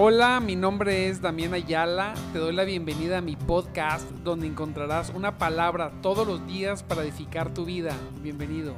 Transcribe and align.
Hola, 0.00 0.38
mi 0.38 0.54
nombre 0.54 1.08
es 1.08 1.20
Damián 1.20 1.54
Ayala. 1.54 2.14
Te 2.32 2.38
doy 2.38 2.54
la 2.54 2.62
bienvenida 2.62 3.18
a 3.18 3.20
mi 3.20 3.34
podcast 3.34 4.08
donde 4.22 4.46
encontrarás 4.46 5.10
una 5.10 5.38
palabra 5.38 5.90
todos 6.02 6.24
los 6.24 6.46
días 6.46 6.84
para 6.84 7.02
edificar 7.02 7.52
tu 7.52 7.64
vida. 7.64 7.96
Bienvenido. 8.22 8.76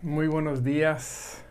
Muy 0.00 0.28
buenos 0.28 0.64
días. 0.64 1.44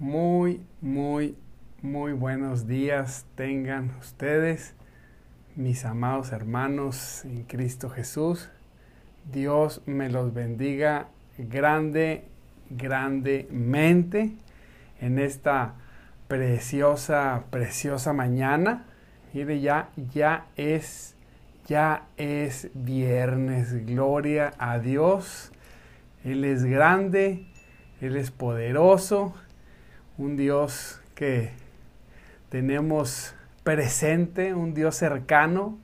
Muy, 0.00 0.66
muy, 0.80 1.36
muy 1.80 2.12
buenos 2.12 2.66
días 2.66 3.24
tengan 3.36 3.94
ustedes, 4.00 4.74
mis 5.54 5.84
amados 5.84 6.32
hermanos 6.32 7.24
en 7.24 7.44
Cristo 7.44 7.88
Jesús. 7.88 8.50
Dios 9.30 9.82
me 9.86 10.08
los 10.08 10.34
bendiga 10.34 11.08
grande, 11.38 12.24
grandemente 12.70 14.32
en 15.00 15.18
esta 15.18 15.74
preciosa, 16.28 17.44
preciosa 17.50 18.12
mañana. 18.12 18.84
Mire, 19.32 19.60
ya, 19.60 19.90
ya 20.12 20.46
es, 20.56 21.14
ya 21.66 22.06
es 22.16 22.70
viernes. 22.74 23.86
Gloria 23.86 24.52
a 24.58 24.78
Dios. 24.78 25.52
Él 26.24 26.44
es 26.44 26.64
grande, 26.64 27.46
Él 28.00 28.16
es 28.16 28.30
poderoso, 28.30 29.34
un 30.18 30.36
Dios 30.36 31.00
que 31.14 31.50
tenemos 32.48 33.34
presente, 33.64 34.54
un 34.54 34.74
Dios 34.74 34.96
cercano, 34.96 35.78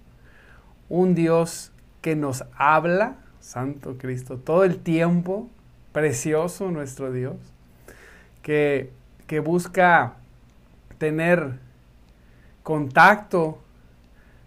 un 0.88 1.14
Dios 1.14 1.72
que 2.00 2.14
nos 2.14 2.44
habla, 2.56 3.16
Santo 3.40 3.96
Cristo, 3.98 4.38
todo 4.38 4.64
el 4.64 4.78
tiempo, 4.78 5.48
precioso 5.92 6.70
nuestro 6.70 7.12
Dios, 7.12 7.36
que, 8.42 8.90
que 9.26 9.40
busca 9.40 10.14
tener 10.98 11.58
contacto 12.62 13.58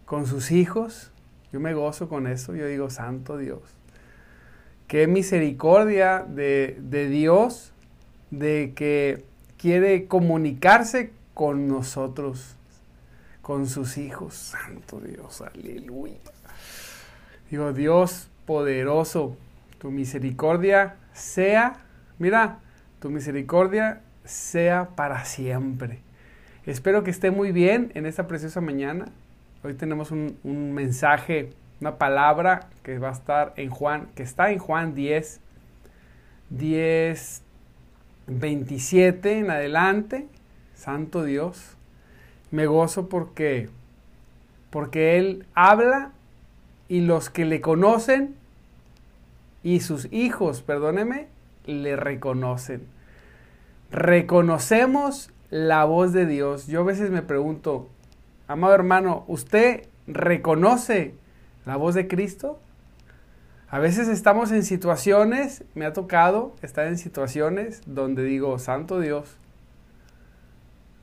con 0.05 0.27
sus 0.27 0.51
hijos. 0.51 1.11
Yo 1.51 1.59
me 1.59 1.73
gozo 1.73 2.07
con 2.09 2.27
eso, 2.27 2.55
yo 2.55 2.67
digo, 2.67 2.89
Santo 2.89 3.38
Dios. 3.38 3.61
Qué 4.88 5.07
misericordia 5.07 6.25
de, 6.27 6.77
de 6.81 7.07
Dios 7.07 7.71
de 8.29 8.73
que 8.75 9.25
quiere 9.57 10.07
comunicarse 10.07 11.13
con 11.33 11.67
nosotros, 11.67 12.55
con 13.41 13.67
sus 13.67 13.97
hijos. 13.97 14.33
Santo 14.33 14.99
Dios, 14.99 15.41
aleluya. 15.41 16.17
Digo, 17.49 17.73
Dios 17.73 18.30
poderoso, 18.52 19.38
tu 19.77 19.91
misericordia 19.91 20.97
sea, 21.13 21.77
mira, 22.19 22.59
tu 22.99 23.09
misericordia 23.09 24.02
sea 24.25 24.89
para 24.97 25.23
siempre. 25.23 25.99
Espero 26.66 27.02
que 27.02 27.11
esté 27.11 27.31
muy 27.31 27.53
bien 27.53 27.94
en 27.95 28.05
esta 28.05 28.27
preciosa 28.27 28.59
mañana. 28.59 29.05
Hoy 29.63 29.75
tenemos 29.75 30.11
un, 30.11 30.73
mensaje, 30.73 31.52
una 31.79 31.97
palabra 31.97 32.67
que 32.83 32.99
va 32.99 33.07
a 33.07 33.13
estar 33.13 33.53
en 33.55 33.69
Juan, 33.69 34.09
que 34.16 34.23
está 34.23 34.52
en 34.52 34.59
Juan 34.59 34.95
10, 34.95 35.39
10, 36.49 37.44
27 38.27 39.39
en 39.39 39.49
adelante. 39.49 40.27
Santo 40.75 41.23
Dios. 41.23 41.77
Me 42.52 42.66
gozo 42.66 43.07
porque, 43.07 43.69
porque 44.69 45.17
Él 45.17 45.45
habla 45.53 46.11
y 46.89 46.99
los 46.99 47.29
que 47.29 47.45
le 47.45 47.61
conocen 47.61 48.41
y 49.63 49.81
sus 49.81 50.07
hijos, 50.11 50.61
perdóneme, 50.61 51.27
le 51.65 51.95
reconocen. 51.95 52.87
Reconocemos 53.91 55.31
la 55.49 55.83
voz 55.85 56.13
de 56.13 56.25
Dios. 56.25 56.67
Yo 56.67 56.81
a 56.81 56.85
veces 56.85 57.11
me 57.11 57.22
pregunto, 57.22 57.89
amado 58.47 58.73
hermano, 58.73 59.25
¿usted 59.27 59.88
reconoce 60.07 61.13
la 61.66 61.75
voz 61.75 61.95
de 61.95 62.07
Cristo? 62.07 62.59
A 63.69 63.79
veces 63.79 64.07
estamos 64.07 64.51
en 64.51 64.63
situaciones, 64.63 65.63
me 65.75 65.85
ha 65.85 65.94
tocado 65.94 66.53
estar 66.61 66.88
en 66.88 66.97
situaciones 66.97 67.81
donde 67.85 68.23
digo, 68.23 68.59
Santo 68.59 69.00
Dios, 69.00 69.38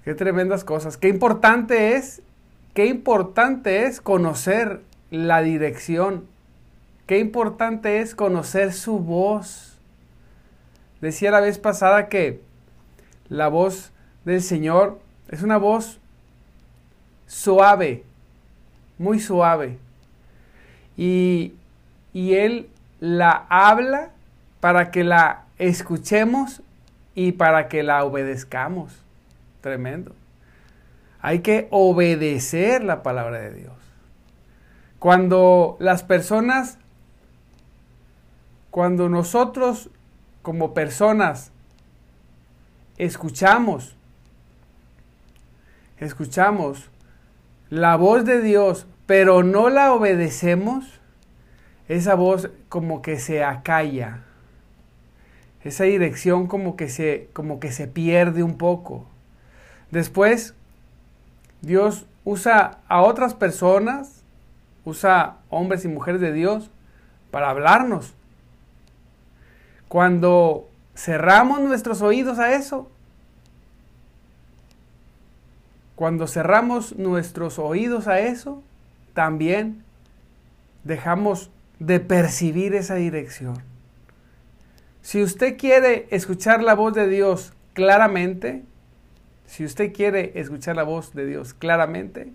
qué 0.04 0.14
tremendas 0.14 0.64
cosas, 0.64 0.98
qué 0.98 1.08
importante 1.08 1.94
es, 1.94 2.20
qué 2.74 2.86
importante 2.86 3.86
es 3.86 4.02
conocer 4.02 4.82
la 5.10 5.40
dirección 5.40 6.26
Qué 7.08 7.18
importante 7.20 8.00
es 8.00 8.14
conocer 8.14 8.74
su 8.74 8.98
voz. 8.98 9.78
Decía 11.00 11.30
la 11.30 11.40
vez 11.40 11.58
pasada 11.58 12.10
que 12.10 12.42
la 13.30 13.48
voz 13.48 13.92
del 14.26 14.42
Señor 14.42 15.00
es 15.30 15.42
una 15.42 15.56
voz 15.56 15.98
suave, 17.26 18.04
muy 18.98 19.20
suave. 19.20 19.78
Y, 20.98 21.54
y 22.12 22.34
Él 22.34 22.68
la 23.00 23.46
habla 23.48 24.10
para 24.60 24.90
que 24.90 25.02
la 25.02 25.44
escuchemos 25.56 26.60
y 27.14 27.32
para 27.32 27.68
que 27.68 27.82
la 27.84 28.04
obedezcamos. 28.04 28.92
Tremendo. 29.62 30.14
Hay 31.22 31.38
que 31.38 31.68
obedecer 31.70 32.84
la 32.84 33.02
palabra 33.02 33.40
de 33.40 33.54
Dios. 33.54 33.72
Cuando 34.98 35.78
las 35.80 36.02
personas 36.02 36.76
cuando 38.70 39.08
nosotros 39.08 39.90
como 40.42 40.74
personas 40.74 41.52
escuchamos, 42.96 43.96
escuchamos 45.98 46.90
la 47.70 47.96
voz 47.96 48.24
de 48.24 48.40
Dios, 48.40 48.86
pero 49.06 49.42
no 49.42 49.68
la 49.68 49.92
obedecemos, 49.92 51.00
esa 51.88 52.14
voz 52.14 52.50
como 52.68 53.02
que 53.02 53.18
se 53.18 53.42
acalla. 53.42 54.24
Esa 55.64 55.84
dirección 55.84 56.46
como 56.46 56.76
que 56.76 56.88
se 56.88 57.28
como 57.32 57.60
que 57.60 57.72
se 57.72 57.88
pierde 57.88 58.42
un 58.42 58.58
poco. 58.58 59.06
Después 59.90 60.54
Dios 61.62 62.06
usa 62.24 62.78
a 62.88 63.02
otras 63.02 63.34
personas, 63.34 64.22
usa 64.84 65.38
hombres 65.50 65.84
y 65.84 65.88
mujeres 65.88 66.20
de 66.20 66.32
Dios 66.32 66.70
para 67.30 67.50
hablarnos. 67.50 68.14
Cuando 69.88 70.68
cerramos 70.94 71.60
nuestros 71.60 72.02
oídos 72.02 72.38
a 72.38 72.54
eso, 72.54 72.90
cuando 75.94 76.26
cerramos 76.26 76.96
nuestros 76.96 77.58
oídos 77.58 78.06
a 78.06 78.20
eso, 78.20 78.62
también 79.14 79.82
dejamos 80.84 81.50
de 81.80 82.00
percibir 82.00 82.74
esa 82.74 82.94
dirección. 82.94 83.62
Si 85.02 85.22
usted 85.22 85.56
quiere 85.56 86.06
escuchar 86.10 86.62
la 86.62 86.74
voz 86.74 86.94
de 86.94 87.08
Dios 87.08 87.52
claramente, 87.72 88.62
si 89.46 89.64
usted 89.64 89.92
quiere 89.92 90.32
escuchar 90.34 90.76
la 90.76 90.82
voz 90.82 91.14
de 91.14 91.24
Dios 91.24 91.54
claramente, 91.54 92.30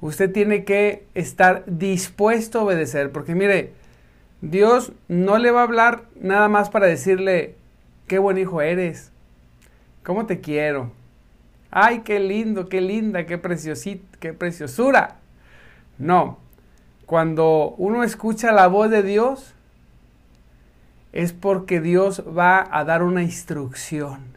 usted 0.00 0.30
tiene 0.30 0.64
que 0.64 1.06
estar 1.14 1.64
dispuesto 1.66 2.60
a 2.60 2.64
obedecer, 2.64 3.10
porque 3.10 3.34
mire, 3.34 3.72
Dios 4.42 4.92
no 5.06 5.38
le 5.38 5.52
va 5.52 5.60
a 5.60 5.64
hablar 5.64 6.02
nada 6.20 6.48
más 6.48 6.68
para 6.68 6.86
decirle, 6.86 7.54
qué 8.08 8.18
buen 8.18 8.38
hijo 8.38 8.60
eres, 8.60 9.12
cómo 10.02 10.26
te 10.26 10.40
quiero, 10.40 10.90
ay, 11.70 12.00
qué 12.00 12.18
lindo, 12.18 12.68
qué 12.68 12.80
linda, 12.80 13.24
qué 13.24 13.38
preciosita, 13.38 14.18
qué 14.18 14.32
preciosura. 14.32 15.16
No, 15.96 16.38
cuando 17.06 17.76
uno 17.78 18.02
escucha 18.02 18.50
la 18.50 18.66
voz 18.66 18.90
de 18.90 19.04
Dios, 19.04 19.54
es 21.12 21.32
porque 21.32 21.80
Dios 21.80 22.24
va 22.36 22.66
a 22.70 22.84
dar 22.84 23.04
una 23.04 23.22
instrucción. 23.22 24.32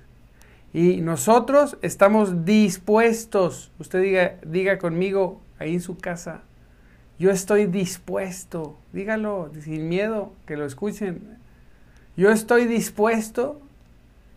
Y 0.71 1.01
nosotros 1.01 1.77
estamos 1.81 2.45
dispuestos, 2.45 3.71
usted 3.79 4.03
diga, 4.03 4.35
diga 4.45 4.77
conmigo 4.77 5.41
ahí 5.57 5.73
en 5.73 5.81
su 5.81 5.97
casa, 5.97 6.41
yo 7.17 7.31
estoy 7.31 7.65
dispuesto, 7.65 8.77
dígalo 8.91 9.51
sin 9.61 9.87
miedo, 9.87 10.33
que 10.45 10.57
lo 10.57 10.65
escuchen. 10.65 11.37
Yo 12.17 12.29
estoy 12.29 12.65
dispuesto, 12.65 13.61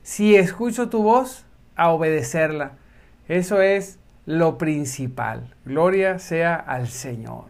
si 0.02 0.36
escucho 0.36 0.88
tu 0.88 1.02
voz, 1.02 1.44
a 1.74 1.90
obedecerla. 1.90 2.72
Eso 3.28 3.60
es 3.60 3.98
lo 4.26 4.58
principal. 4.58 5.54
Gloria 5.64 6.18
sea 6.18 6.54
al 6.56 6.88
Señor. 6.88 7.46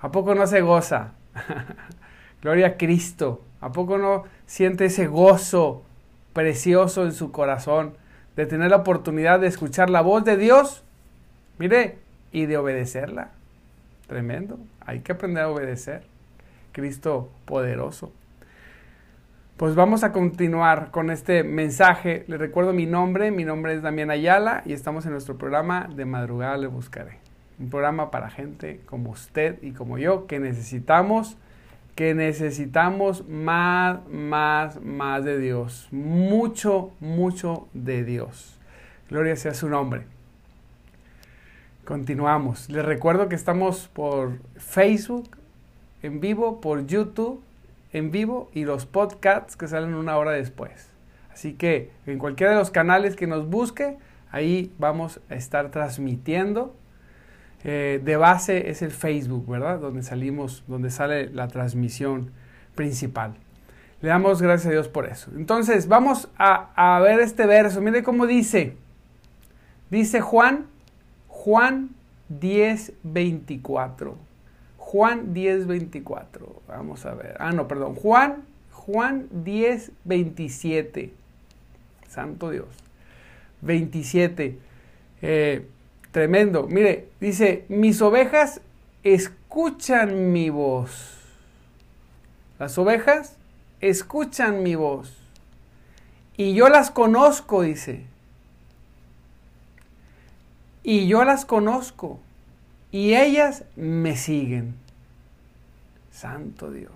¿A 0.00 0.10
poco 0.10 0.34
no 0.34 0.46
se 0.46 0.60
goza? 0.60 1.12
Gloria 2.42 2.66
a 2.66 2.76
Cristo. 2.76 3.42
¿A 3.60 3.72
poco 3.72 3.98
no 3.98 4.24
siente 4.46 4.86
ese 4.86 5.06
gozo 5.06 5.82
precioso 6.32 7.04
en 7.04 7.12
su 7.12 7.30
corazón 7.30 7.94
de 8.36 8.46
tener 8.46 8.70
la 8.70 8.78
oportunidad 8.78 9.40
de 9.40 9.46
escuchar 9.46 9.90
la 9.90 10.00
voz 10.00 10.24
de 10.24 10.36
Dios? 10.36 10.82
Mire, 11.58 11.98
y 12.32 12.46
de 12.46 12.56
obedecerla. 12.56 13.30
Tremendo. 14.12 14.58
Hay 14.84 15.00
que 15.00 15.12
aprender 15.12 15.42
a 15.42 15.48
obedecer. 15.48 16.02
Cristo 16.72 17.30
poderoso. 17.46 18.12
Pues 19.56 19.74
vamos 19.74 20.04
a 20.04 20.12
continuar 20.12 20.90
con 20.90 21.08
este 21.08 21.42
mensaje. 21.44 22.26
Les 22.28 22.38
recuerdo 22.38 22.74
mi 22.74 22.84
nombre, 22.84 23.30
mi 23.30 23.46
nombre 23.46 23.72
es 23.72 23.80
Damián 23.80 24.10
Ayala 24.10 24.64
y 24.66 24.74
estamos 24.74 25.06
en 25.06 25.12
nuestro 25.12 25.38
programa 25.38 25.88
De 25.96 26.04
Madrugada 26.04 26.58
Le 26.58 26.66
Buscaré. 26.66 27.20
Un 27.58 27.70
programa 27.70 28.10
para 28.10 28.28
gente 28.28 28.82
como 28.84 29.12
usted 29.12 29.62
y 29.62 29.72
como 29.72 29.96
yo 29.96 30.26
que 30.26 30.40
necesitamos, 30.40 31.38
que 31.94 32.14
necesitamos 32.14 33.26
más, 33.26 34.06
más, 34.10 34.78
más 34.82 35.24
de 35.24 35.38
Dios. 35.38 35.88
Mucho, 35.90 36.92
mucho 37.00 37.66
de 37.72 38.04
Dios. 38.04 38.60
Gloria 39.08 39.36
sea 39.36 39.54
su 39.54 39.70
nombre. 39.70 40.04
Continuamos. 41.84 42.70
Les 42.70 42.84
recuerdo 42.84 43.28
que 43.28 43.34
estamos 43.34 43.88
por 43.92 44.38
Facebook 44.56 45.28
en 46.04 46.20
vivo, 46.20 46.60
por 46.60 46.86
YouTube 46.86 47.42
en 47.92 48.12
vivo 48.12 48.50
y 48.54 48.64
los 48.64 48.86
podcasts 48.86 49.56
que 49.56 49.66
salen 49.66 49.94
una 49.94 50.16
hora 50.16 50.30
después. 50.30 50.90
Así 51.32 51.54
que 51.54 51.90
en 52.06 52.20
cualquiera 52.20 52.52
de 52.52 52.58
los 52.58 52.70
canales 52.70 53.16
que 53.16 53.26
nos 53.26 53.48
busque, 53.48 53.98
ahí 54.30 54.72
vamos 54.78 55.20
a 55.28 55.34
estar 55.34 55.72
transmitiendo. 55.72 56.72
Eh, 57.64 58.00
de 58.04 58.16
base 58.16 58.70
es 58.70 58.80
el 58.82 58.92
Facebook, 58.92 59.48
¿verdad? 59.48 59.80
Donde 59.80 60.04
salimos, 60.04 60.62
donde 60.68 60.88
sale 60.88 61.30
la 61.30 61.48
transmisión 61.48 62.30
principal. 62.76 63.34
Le 64.02 64.08
damos 64.08 64.40
gracias 64.40 64.68
a 64.68 64.70
Dios 64.70 64.86
por 64.86 65.06
eso. 65.06 65.32
Entonces, 65.34 65.88
vamos 65.88 66.28
a, 66.38 66.96
a 66.96 67.00
ver 67.00 67.18
este 67.18 67.44
verso. 67.44 67.80
Mire 67.80 68.04
cómo 68.04 68.28
dice. 68.28 68.76
Dice 69.90 70.20
Juan, 70.20 70.66
Juan 71.44 71.90
10, 72.28 72.92
24. 73.02 74.16
Juan 74.76 75.34
10, 75.34 75.66
24. 75.66 76.62
Vamos 76.68 77.04
a 77.04 77.14
ver. 77.14 77.36
Ah, 77.40 77.50
no, 77.50 77.66
perdón. 77.66 77.96
Juan, 77.96 78.44
Juan 78.70 79.26
10, 79.32 79.90
27. 80.04 81.12
Santo 82.08 82.50
Dios. 82.50 82.68
27. 83.62 84.56
Eh, 85.20 85.66
tremendo. 86.12 86.68
Mire, 86.68 87.08
dice, 87.18 87.64
mis 87.68 88.00
ovejas 88.02 88.60
escuchan 89.02 90.30
mi 90.32 90.48
voz. 90.48 91.18
Las 92.60 92.78
ovejas 92.78 93.36
escuchan 93.80 94.62
mi 94.62 94.76
voz. 94.76 95.12
Y 96.36 96.54
yo 96.54 96.68
las 96.68 96.92
conozco, 96.92 97.62
dice. 97.62 98.11
Y 100.82 101.06
yo 101.06 101.24
las 101.24 101.44
conozco. 101.44 102.20
Y 102.90 103.14
ellas 103.14 103.64
me 103.76 104.16
siguen. 104.16 104.74
Santo 106.10 106.70
Dios. 106.70 106.92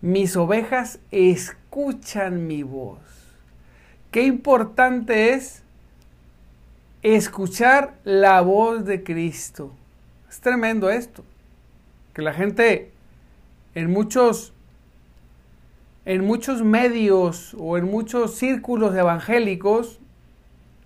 Mis 0.00 0.36
ovejas 0.36 0.98
escuchan 1.10 2.46
mi 2.46 2.62
voz. 2.62 2.98
Qué 4.10 4.24
importante 4.24 5.32
es 5.32 5.62
escuchar 7.02 7.94
la 8.04 8.40
voz 8.40 8.84
de 8.84 9.02
Cristo. 9.02 9.72
Es 10.28 10.40
tremendo 10.40 10.90
esto. 10.90 11.24
Que 12.12 12.22
la 12.22 12.34
gente 12.34 12.90
en 13.74 13.90
muchos 13.90 14.52
en 16.04 16.24
muchos 16.26 16.62
medios 16.62 17.54
o 17.58 17.78
en 17.78 17.84
muchos 17.84 18.34
círculos 18.34 18.94
evangélicos 18.94 20.00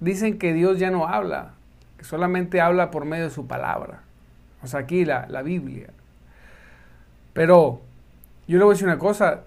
dicen 0.00 0.38
que 0.38 0.52
Dios 0.52 0.78
ya 0.78 0.90
no 0.90 1.06
habla, 1.06 1.54
que 1.98 2.04
solamente 2.04 2.60
habla 2.60 2.90
por 2.90 3.04
medio 3.04 3.24
de 3.24 3.30
su 3.30 3.46
palabra. 3.46 4.02
O 4.62 4.66
sea, 4.66 4.80
aquí 4.80 5.04
la, 5.04 5.26
la 5.28 5.42
Biblia. 5.42 5.88
Pero 7.32 7.80
yo 8.48 8.58
le 8.58 8.64
voy 8.64 8.72
a 8.72 8.74
decir 8.74 8.86
una 8.86 8.98
cosa, 8.98 9.42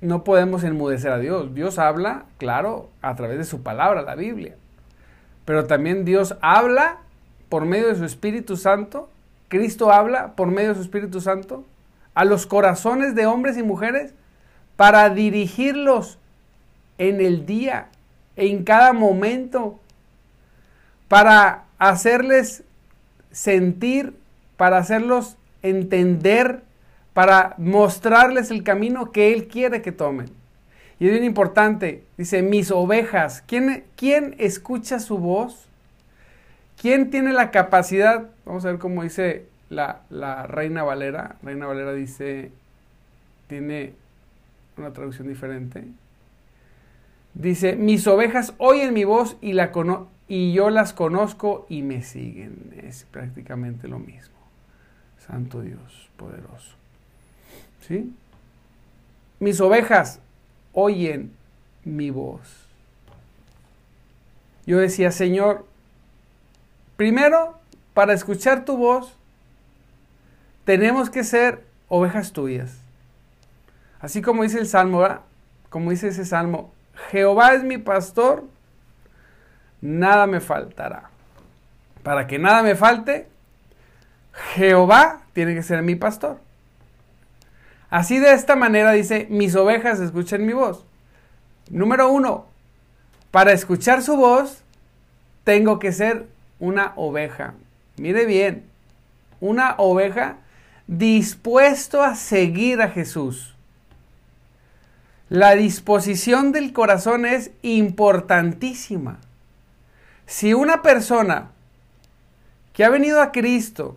no 0.00 0.24
podemos 0.24 0.64
enmudecer 0.64 1.12
a 1.12 1.18
Dios. 1.18 1.54
Dios 1.54 1.78
habla, 1.78 2.24
claro, 2.38 2.90
a 3.02 3.14
través 3.14 3.38
de 3.38 3.44
su 3.44 3.62
palabra, 3.62 4.02
la 4.02 4.14
Biblia. 4.14 4.54
Pero 5.44 5.66
también 5.66 6.04
Dios 6.04 6.36
habla 6.40 6.98
por 7.48 7.64
medio 7.64 7.88
de 7.88 7.94
su 7.94 8.04
Espíritu 8.04 8.56
Santo. 8.56 9.08
Cristo 9.48 9.92
habla 9.92 10.34
por 10.34 10.48
medio 10.48 10.70
de 10.70 10.74
su 10.74 10.82
Espíritu 10.82 11.20
Santo 11.20 11.64
a 12.14 12.24
los 12.24 12.46
corazones 12.46 13.14
de 13.14 13.26
hombres 13.26 13.58
y 13.58 13.62
mujeres 13.62 14.14
para 14.76 15.10
dirigirlos 15.10 16.18
en 16.98 17.20
el 17.20 17.44
día, 17.44 17.88
en 18.36 18.64
cada 18.64 18.92
momento, 18.92 19.80
para 21.08 21.64
hacerles 21.78 22.62
sentir, 23.30 24.14
para 24.56 24.78
hacerlos 24.78 25.36
entender 25.62 26.62
para 27.16 27.54
mostrarles 27.56 28.50
el 28.50 28.62
camino 28.62 29.10
que 29.10 29.32
Él 29.32 29.48
quiere 29.48 29.80
que 29.80 29.90
tomen. 29.90 30.26
Y 31.00 31.06
es 31.06 31.12
bien 31.12 31.24
importante, 31.24 32.04
dice, 32.18 32.42
mis 32.42 32.70
ovejas, 32.70 33.42
¿quién, 33.46 33.84
quién 33.96 34.34
escucha 34.38 34.98
su 34.98 35.16
voz? 35.16 35.66
¿Quién 36.78 37.10
tiene 37.10 37.32
la 37.32 37.50
capacidad? 37.50 38.28
Vamos 38.44 38.66
a 38.66 38.68
ver 38.68 38.78
cómo 38.78 39.02
dice 39.02 39.46
la, 39.70 40.02
la 40.10 40.42
Reina 40.42 40.82
Valera. 40.82 41.36
Reina 41.42 41.66
Valera 41.66 41.94
dice, 41.94 42.50
tiene 43.46 43.94
una 44.76 44.92
traducción 44.92 45.26
diferente. 45.26 45.84
Dice, 47.36 47.76
mis 47.76 48.06
ovejas 48.06 48.54
oyen 48.56 48.94
mi 48.94 49.04
voz 49.04 49.36
y, 49.42 49.52
la 49.52 49.70
y 50.26 50.54
yo 50.54 50.70
las 50.70 50.94
conozco 50.94 51.66
y 51.68 51.82
me 51.82 52.02
siguen. 52.02 52.72
Es 52.82 53.04
prácticamente 53.10 53.88
lo 53.88 53.98
mismo. 53.98 54.34
Santo 55.18 55.60
Dios, 55.60 56.08
poderoso. 56.16 56.74
¿Sí? 57.86 58.14
Mis 59.38 59.60
ovejas 59.60 60.20
oyen 60.72 61.30
mi 61.84 62.08
voz. 62.08 62.40
Yo 64.64 64.78
decía, 64.78 65.12
Señor, 65.12 65.66
primero, 66.96 67.58
para 67.92 68.14
escuchar 68.14 68.64
tu 68.64 68.78
voz, 68.78 69.14
tenemos 70.64 71.10
que 71.10 71.22
ser 71.22 71.66
ovejas 71.88 72.32
tuyas. 72.32 72.78
Así 74.00 74.22
como 74.22 74.42
dice 74.42 74.58
el 74.58 74.66
Salmo, 74.66 75.06
como 75.68 75.90
dice 75.90 76.08
ese 76.08 76.24
Salmo, 76.24 76.72
Jehová 77.10 77.54
es 77.54 77.62
mi 77.62 77.78
pastor, 77.78 78.44
nada 79.80 80.26
me 80.26 80.40
faltará. 80.40 81.10
Para 82.02 82.26
que 82.26 82.38
nada 82.38 82.62
me 82.62 82.74
falte, 82.74 83.28
Jehová 84.54 85.22
tiene 85.32 85.54
que 85.54 85.62
ser 85.62 85.82
mi 85.82 85.94
pastor. 85.94 86.38
Así 87.90 88.18
de 88.18 88.32
esta 88.32 88.56
manera 88.56 88.92
dice, 88.92 89.26
mis 89.30 89.54
ovejas 89.54 90.00
escuchen 90.00 90.46
mi 90.46 90.52
voz. 90.52 90.84
Número 91.70 92.10
uno, 92.10 92.46
para 93.30 93.52
escuchar 93.52 94.02
su 94.02 94.16
voz, 94.16 94.62
tengo 95.44 95.78
que 95.78 95.92
ser 95.92 96.26
una 96.58 96.92
oveja. 96.96 97.54
Mire 97.96 98.24
bien, 98.24 98.64
una 99.40 99.74
oveja 99.78 100.36
dispuesto 100.86 102.02
a 102.02 102.14
seguir 102.14 102.80
a 102.80 102.88
Jesús. 102.88 103.55
La 105.28 105.56
disposición 105.56 106.52
del 106.52 106.72
corazón 106.72 107.26
es 107.26 107.50
importantísima. 107.62 109.18
Si 110.26 110.54
una 110.54 110.82
persona 110.82 111.50
que 112.72 112.84
ha 112.84 112.90
venido 112.90 113.20
a 113.20 113.32
Cristo, 113.32 113.96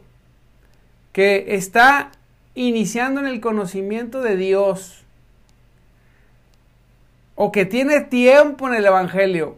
que 1.11 1.55
está 1.55 2.11
iniciando 2.55 3.19
en 3.19 3.27
el 3.27 3.41
conocimiento 3.41 4.21
de 4.21 4.37
Dios 4.37 5.03
o 7.35 7.51
que 7.51 7.65
tiene 7.65 8.01
tiempo 8.01 8.67
en 8.67 8.73
el 8.73 8.85
Evangelio, 8.85 9.57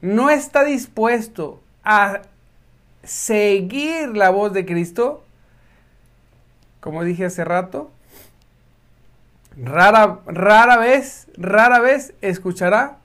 no 0.00 0.30
está 0.30 0.64
dispuesto 0.64 1.62
a 1.84 2.22
seguir 3.02 4.16
la 4.16 4.30
voz 4.30 4.52
de 4.52 4.66
Cristo, 4.66 5.24
como 6.80 7.04
dije 7.04 7.26
hace 7.26 7.44
rato, 7.44 7.90
rara, 9.56 10.20
rara 10.26 10.76
vez, 10.76 11.28
rara 11.36 11.80
vez 11.80 12.14
escuchará, 12.20 12.98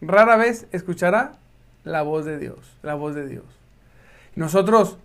rara 0.00 0.36
vez 0.36 0.66
escuchará 0.72 1.32
la 1.84 2.02
voz 2.02 2.24
de 2.24 2.38
Dios, 2.38 2.58
la 2.82 2.94
voz 2.94 3.14
de 3.14 3.28
Dios. 3.28 3.44
Nosotros 4.34 4.98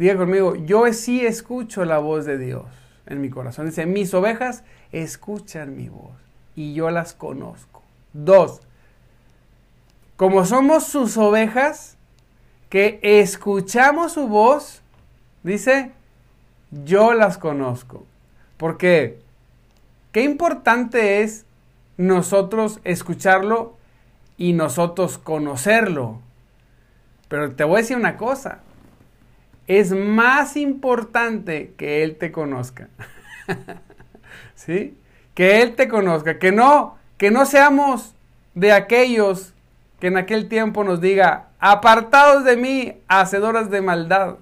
Diga 0.00 0.16
conmigo, 0.16 0.54
yo 0.54 0.90
sí 0.94 1.26
escucho 1.26 1.84
la 1.84 1.98
voz 1.98 2.24
de 2.24 2.38
Dios 2.38 2.64
en 3.04 3.20
mi 3.20 3.28
corazón. 3.28 3.66
Dice, 3.66 3.84
mis 3.84 4.14
ovejas 4.14 4.64
escuchan 4.92 5.76
mi 5.76 5.90
voz 5.90 6.14
y 6.56 6.72
yo 6.72 6.90
las 6.90 7.12
conozco. 7.12 7.82
Dos, 8.14 8.62
como 10.16 10.46
somos 10.46 10.84
sus 10.84 11.18
ovejas, 11.18 11.98
que 12.70 12.98
escuchamos 13.02 14.14
su 14.14 14.26
voz, 14.26 14.80
dice, 15.42 15.92
yo 16.70 17.12
las 17.12 17.36
conozco. 17.36 18.06
Porque, 18.60 19.18
qué 20.12 20.22
importante 20.22 21.22
es 21.22 21.46
nosotros 21.96 22.78
escucharlo 22.84 23.78
y 24.36 24.52
nosotros 24.52 25.16
conocerlo. 25.16 26.20
Pero 27.28 27.52
te 27.54 27.64
voy 27.64 27.76
a 27.76 27.78
decir 27.78 27.96
una 27.96 28.18
cosa, 28.18 28.60
es 29.66 29.92
más 29.92 30.58
importante 30.58 31.72
que 31.78 32.02
Él 32.02 32.16
te 32.16 32.32
conozca. 32.32 32.88
¿sí? 34.54 34.94
Que 35.32 35.62
Él 35.62 35.74
te 35.74 35.88
conozca, 35.88 36.38
que 36.38 36.52
no, 36.52 36.98
que 37.16 37.30
no 37.30 37.46
seamos 37.46 38.14
de 38.54 38.72
aquellos 38.72 39.54
que 40.00 40.08
en 40.08 40.18
aquel 40.18 40.50
tiempo 40.50 40.84
nos 40.84 41.00
diga, 41.00 41.48
apartados 41.60 42.44
de 42.44 42.58
mí, 42.58 42.92
hacedoras 43.08 43.70
de 43.70 43.80
maldad. 43.80 44.36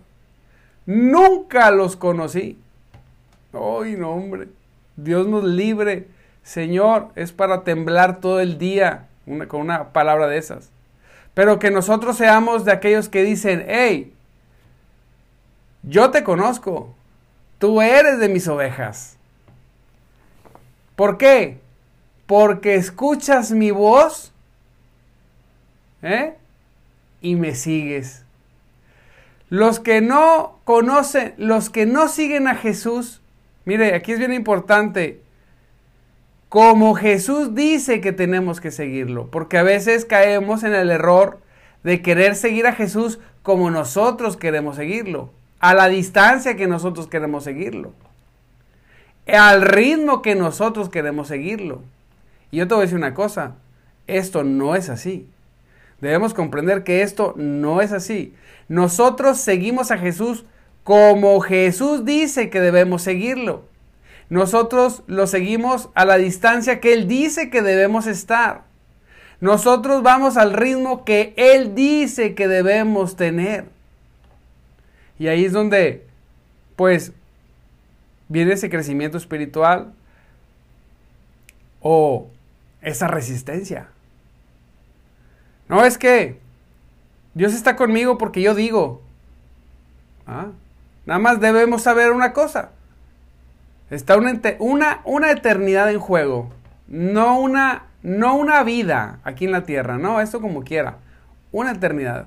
Nunca 0.87 1.71
los 1.71 1.95
conocí. 1.95 2.59
Ay, 3.59 3.97
no, 3.97 4.13
hombre. 4.13 4.49
Dios 4.97 5.27
nos 5.27 5.45
libre. 5.45 6.09
Señor, 6.43 7.09
es 7.15 7.33
para 7.33 7.65
temblar 7.65 8.21
todo 8.21 8.41
el 8.41 8.59
día 8.59 9.09
con 9.49 9.61
una 9.61 9.93
palabra 9.93 10.27
de 10.29 10.39
esas. 10.39 10.71
Pero 11.35 11.59
que 11.59 11.71
nosotros 11.71 12.17
seamos 12.17 12.65
de 12.65 12.73
aquellos 12.73 13.09
que 13.09 13.23
dicen, 13.23 13.65
hey, 13.69 14.15
yo 15.83 16.11
te 16.11 16.25
conozco, 16.25 16.95
tú 17.59 17.81
eres 17.81 18.19
de 18.19 18.29
mis 18.29 18.49
ovejas. 18.49 19.17
¿Por 20.97 21.17
qué? 21.17 21.61
Porque 22.27 22.75
escuchas 22.75 23.53
mi 23.53 23.71
voz 23.71 24.33
¿eh? 26.03 26.35
y 27.21 27.37
me 27.37 27.55
sigues. 27.55 28.25
Los 29.49 29.81
que 29.81 30.01
no 30.01 30.59
conocen, 30.65 31.35
los 31.37 31.71
que 31.71 31.87
no 31.87 32.09
siguen 32.09 32.49
a 32.49 32.55
Jesús, 32.55 33.23
mire, 33.69 33.95
aquí 33.95 34.13
es 34.13 34.19
bien 34.19 34.33
importante, 34.33 35.21
como 36.49 36.95
Jesús 36.95 37.55
dice 37.55 38.01
que 38.01 38.13
tenemos 38.13 38.63
que 38.63 38.71
seguirlo, 38.71 39.27
porque 39.31 39.59
a 39.59 39.63
veces 39.63 40.07
caemos 40.07 40.65
en 40.65 40.75
el 40.75 40.91
error 40.91 41.39
de 41.85 42.01
querer 42.01 42.35
seguir 42.35 42.67
a 42.67 42.73
Jesús 42.73 43.19
como 43.43 43.71
nosotros 43.71 44.39
queremos 44.39 44.77
seguirlo, 44.77 45.31
a 45.61 45.75
la 45.75 45.89
distancia 45.89 46.57
que 46.57 46.67
nosotros 46.67 47.09
queremos 47.09 47.45
seguirlo, 47.45 47.93
al 49.27 49.61
ritmo 49.61 50.23
que 50.23 50.35
nosotros 50.35 50.89
queremos 50.89 51.29
seguirlo. 51.29 51.83
Y 52.51 52.57
yo 52.57 52.69
te 52.69 52.73
voy 52.73 52.81
a 52.81 52.87
decir 52.87 52.97
una 52.97 53.13
cosa, 53.13 53.57
esto 54.07 54.45
no 54.45 54.77
es 54.77 54.89
así. 54.89 55.29
Debemos 56.01 56.33
comprender 56.33 56.85
que 56.85 57.03
esto 57.03 57.35
no 57.37 57.83
es 57.83 57.93
así. 57.93 58.33
Nosotros 58.69 59.37
seguimos 59.37 59.91
a 59.91 59.99
Jesús 59.99 60.47
como 60.89 61.39
Jesús 61.41 62.07
dice 62.07 62.49
que 62.49 62.63
debemos 62.63 63.03
seguirlo. 63.03 63.69
Nosotros 64.31 65.03
lo 65.07 65.27
seguimos 65.27 65.91
a 65.95 66.07
la 66.07 66.17
distancia 66.17 66.81
que 66.81 66.95
Él 66.95 67.07
dice 67.07 67.51
que 67.51 67.61
debemos 67.61 68.07
estar. 68.07 68.63
Nosotros 69.43 70.03
vamos 70.03 70.39
al 70.39 70.55
ritmo 70.55 71.05
que 71.05 71.35
Él 71.37 71.75
dice 71.75 72.35
que 72.35 72.49
debemos 72.49 73.17
tener. 73.17 73.67
Y 75.19 75.27
ahí 75.27 75.45
es 75.45 75.53
donde, 75.53 76.07
pues, 76.75 77.13
viene 78.31 78.55
ese 78.55 78.71
crecimiento 78.71 79.19
espiritual 79.19 79.93
o 81.83 82.31
esa 82.81 83.09
resistencia. 83.09 83.91
No 85.69 85.85
es 85.85 85.99
que 85.99 86.41
Dios 87.35 87.53
está 87.53 87.77
conmigo 87.77 88.17
porque 88.17 88.41
yo 88.41 88.55
digo. 88.55 89.03
Ah, 90.27 90.47
nada 91.09 91.19
más 91.19 91.41
debemos 91.41 91.81
saber 91.83 92.13
una 92.13 92.35
cosa. 92.35 92.73
Está 93.91 94.19
una, 94.19 94.39
una, 94.59 95.01
una 95.07 95.31
eternidad 95.31 95.91
en 95.91 95.99
juego, 95.99 96.51
no 96.87 97.41
una, 97.41 97.87
no 98.03 98.37
una 98.37 98.63
vida 98.63 99.19
aquí 99.25 99.47
en 99.47 99.53
la 99.53 99.65
tierra, 99.65 99.97
no, 99.97 100.21
esto 100.21 100.43
como 100.43 100.65
quiera, 100.65 100.99
una 101.51 101.73
eternidad. 101.73 102.27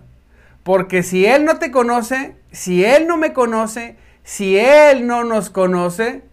Porque 0.63 1.03
si 1.03 1.27
Él 1.27 1.45
no 1.45 1.59
te 1.59 1.69
conoce, 1.69 2.35
si 2.51 2.83
Él 2.83 3.05
no 3.05 3.17
me 3.17 3.33
conoce, 3.33 3.97
si 4.23 4.57
Él 4.57 5.05
no 5.05 5.23
nos 5.23 5.51
conoce, 5.51 6.23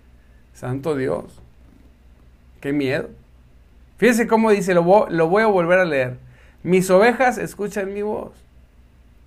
Santo 0.55 0.97
Dios, 0.97 1.43
qué 2.62 2.73
miedo. 2.73 3.11
Fíjense 3.99 4.26
cómo 4.26 4.50
dice, 4.52 4.73
lo 4.73 4.85
voy 4.85 5.43
a 5.43 5.47
volver 5.47 5.81
a 5.81 5.85
leer. 5.85 6.17
Mis 6.62 6.88
ovejas 6.88 7.37
escuchan 7.37 7.93
mi 7.93 8.00
voz 8.00 8.33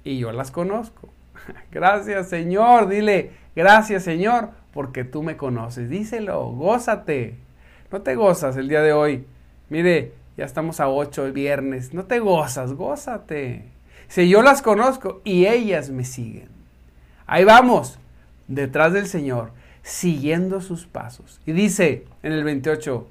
y 0.03 0.17
yo 0.17 0.31
las 0.31 0.49
conozco. 0.49 1.09
Gracias 1.71 2.29
Señor, 2.29 2.87
dile, 2.87 3.31
gracias 3.55 4.03
Señor, 4.03 4.49
porque 4.73 5.03
tú 5.03 5.23
me 5.23 5.37
conoces. 5.37 5.89
Díselo, 5.89 6.43
gózate. 6.51 7.35
No 7.91 8.01
te 8.01 8.15
gozas 8.15 8.55
el 8.57 8.69
día 8.69 8.81
de 8.81 8.93
hoy. 8.93 9.25
Mire, 9.69 10.13
ya 10.37 10.45
estamos 10.45 10.79
a 10.79 10.89
8 10.89 11.25
el 11.25 11.31
viernes. 11.33 11.93
No 11.93 12.05
te 12.05 12.19
gozas, 12.19 12.73
gózate. 12.73 13.65
Si 14.07 14.29
yo 14.29 14.41
las 14.41 14.61
conozco 14.61 15.21
y 15.23 15.45
ellas 15.45 15.89
me 15.89 16.03
siguen. 16.03 16.49
Ahí 17.27 17.43
vamos, 17.43 17.99
detrás 18.47 18.93
del 18.93 19.07
Señor, 19.07 19.51
siguiendo 19.83 20.61
sus 20.61 20.85
pasos. 20.85 21.39
Y 21.45 21.53
dice 21.53 22.05
en 22.23 22.33
el 22.33 22.43
28, 22.43 23.07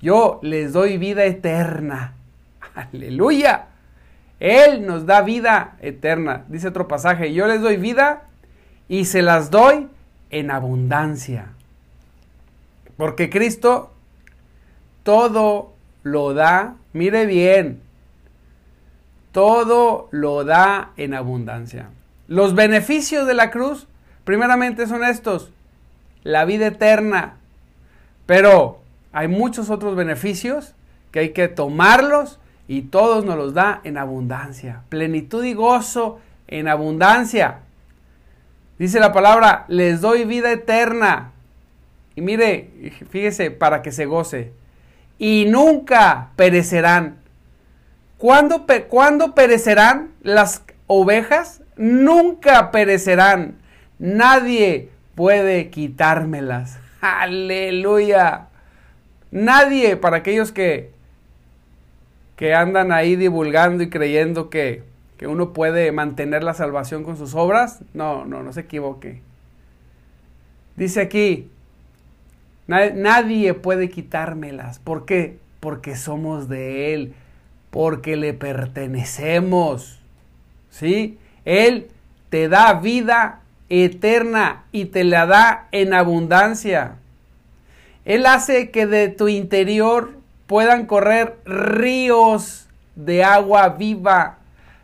yo 0.00 0.40
les 0.42 0.72
doy 0.72 0.98
vida 0.98 1.24
eterna. 1.24 2.14
Aleluya. 2.74 3.68
Él 4.40 4.86
nos 4.86 5.06
da 5.06 5.22
vida 5.22 5.76
eterna. 5.80 6.44
Dice 6.48 6.68
otro 6.68 6.88
pasaje, 6.88 7.32
yo 7.32 7.46
les 7.46 7.60
doy 7.60 7.76
vida 7.76 8.24
y 8.88 9.06
se 9.06 9.22
las 9.22 9.50
doy 9.50 9.88
en 10.30 10.50
abundancia. 10.50 11.48
Porque 12.96 13.30
Cristo 13.30 13.92
todo 15.02 15.74
lo 16.02 16.34
da, 16.34 16.76
mire 16.92 17.26
bien, 17.26 17.80
todo 19.32 20.08
lo 20.10 20.44
da 20.44 20.92
en 20.96 21.14
abundancia. 21.14 21.90
Los 22.26 22.54
beneficios 22.54 23.26
de 23.26 23.34
la 23.34 23.50
cruz, 23.50 23.86
primeramente 24.24 24.86
son 24.86 25.04
estos, 25.04 25.52
la 26.24 26.44
vida 26.44 26.66
eterna, 26.66 27.36
pero 28.26 28.80
hay 29.12 29.28
muchos 29.28 29.70
otros 29.70 29.94
beneficios 29.94 30.74
que 31.12 31.20
hay 31.20 31.28
que 31.30 31.48
tomarlos 31.48 32.40
y 32.68 32.82
todos 32.82 33.24
nos 33.24 33.36
los 33.36 33.54
da 33.54 33.80
en 33.84 33.96
abundancia, 33.96 34.82
plenitud 34.88 35.44
y 35.44 35.54
gozo 35.54 36.20
en 36.48 36.68
abundancia. 36.68 37.60
Dice 38.78 39.00
la 39.00 39.12
palabra, 39.12 39.64
les 39.68 40.00
doy 40.00 40.24
vida 40.24 40.52
eterna. 40.52 41.32
Y 42.14 42.20
mire, 42.20 42.92
fíjese, 43.10 43.50
para 43.50 43.82
que 43.82 43.92
se 43.92 44.06
goce. 44.06 44.52
Y 45.18 45.46
nunca 45.48 46.30
perecerán. 46.36 47.18
¿Cuándo, 48.18 48.66
¿Cuándo, 48.88 49.34
perecerán 49.34 50.12
las 50.22 50.62
ovejas? 50.86 51.62
Nunca 51.76 52.70
perecerán. 52.70 53.56
Nadie 53.98 54.90
puede 55.14 55.70
quitármelas. 55.70 56.78
Aleluya. 57.00 58.48
Nadie, 59.30 59.96
para 59.96 60.18
aquellos 60.18 60.52
que, 60.52 60.92
que 62.36 62.54
andan 62.54 62.92
ahí 62.92 63.16
divulgando 63.16 63.82
y 63.82 63.90
creyendo 63.90 64.50
que, 64.50 64.82
que 65.16 65.26
uno 65.26 65.52
puede 65.52 65.90
mantener 65.90 66.44
la 66.44 66.54
salvación 66.54 67.02
con 67.02 67.16
sus 67.16 67.34
obras. 67.34 67.80
No, 67.94 68.26
no, 68.26 68.42
no 68.42 68.52
se 68.52 68.60
equivoque. 68.60 69.22
Dice 70.76 71.00
aquí, 71.00 71.48
nadie 72.66 73.54
puede 73.54 73.88
quitármelas. 73.88 74.78
¿Por 74.78 75.06
qué? 75.06 75.38
Porque 75.60 75.96
somos 75.96 76.48
de 76.48 76.92
Él, 76.92 77.14
porque 77.70 78.16
le 78.16 78.34
pertenecemos. 78.34 79.98
¿Sí? 80.70 81.18
Él 81.46 81.88
te 82.28 82.48
da 82.48 82.74
vida 82.74 83.40
eterna 83.70 84.64
y 84.72 84.86
te 84.86 85.04
la 85.04 85.24
da 85.24 85.68
en 85.72 85.94
abundancia. 85.94 86.96
Él 88.04 88.26
hace 88.26 88.70
que 88.70 88.86
de 88.86 89.08
tu 89.08 89.28
interior 89.28 90.15
puedan 90.46 90.86
correr 90.86 91.38
ríos 91.44 92.68
de 92.94 93.24
agua 93.24 93.70
viva 93.70 94.38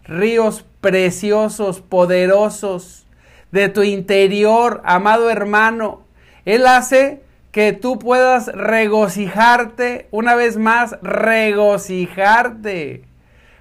ríos 0.05 0.65
preciosos, 0.81 1.81
poderosos 1.81 3.07
de 3.51 3.69
tu 3.69 3.83
interior, 3.83 4.81
amado 4.85 5.31
hermano. 5.31 6.03
Él 6.45 6.67
hace 6.67 7.23
que 7.51 7.73
tú 7.73 7.99
puedas 7.99 8.47
regocijarte, 8.49 10.09
una 10.11 10.35
vez 10.35 10.57
más, 10.57 10.97
regocijarte. 11.03 13.05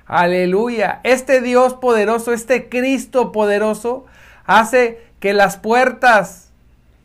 Aleluya. 0.06 1.02
Este 1.04 1.42
Dios 1.42 1.74
poderoso, 1.76 2.34
este 2.34 2.70
Cristo 2.70 3.32
poderoso, 3.32 4.06
hace 4.46 5.02
que 5.20 5.34
las 5.34 5.58
puertas 5.58 6.52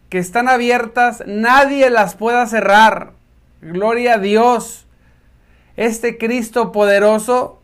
que 0.08 0.18
están 0.18 0.48
abiertas, 0.48 1.24
nadie 1.26 1.90
las 1.90 2.14
pueda 2.14 2.46
cerrar. 2.46 3.12
Gloria 3.60 4.14
a 4.14 4.18
Dios. 4.18 4.85
Este 5.76 6.18
Cristo 6.18 6.72
poderoso 6.72 7.60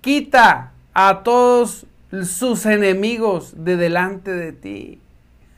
Quita 0.00 0.72
a 0.94 1.22
todos 1.22 1.86
sus 2.24 2.64
enemigos 2.64 3.64
de 3.64 3.76
delante 3.76 4.32
de 4.32 4.52
ti. 4.52 4.98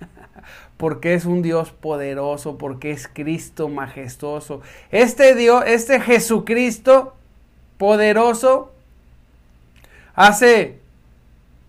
Porque 0.76 1.14
es 1.14 1.26
un 1.26 1.42
Dios 1.42 1.70
poderoso, 1.70 2.58
porque 2.58 2.90
es 2.90 3.06
Cristo 3.06 3.68
majestuoso. 3.68 4.62
Este 4.90 5.36
Dios, 5.36 5.62
este 5.64 6.00
Jesucristo 6.00 7.14
poderoso, 7.78 8.72
hace 10.16 10.80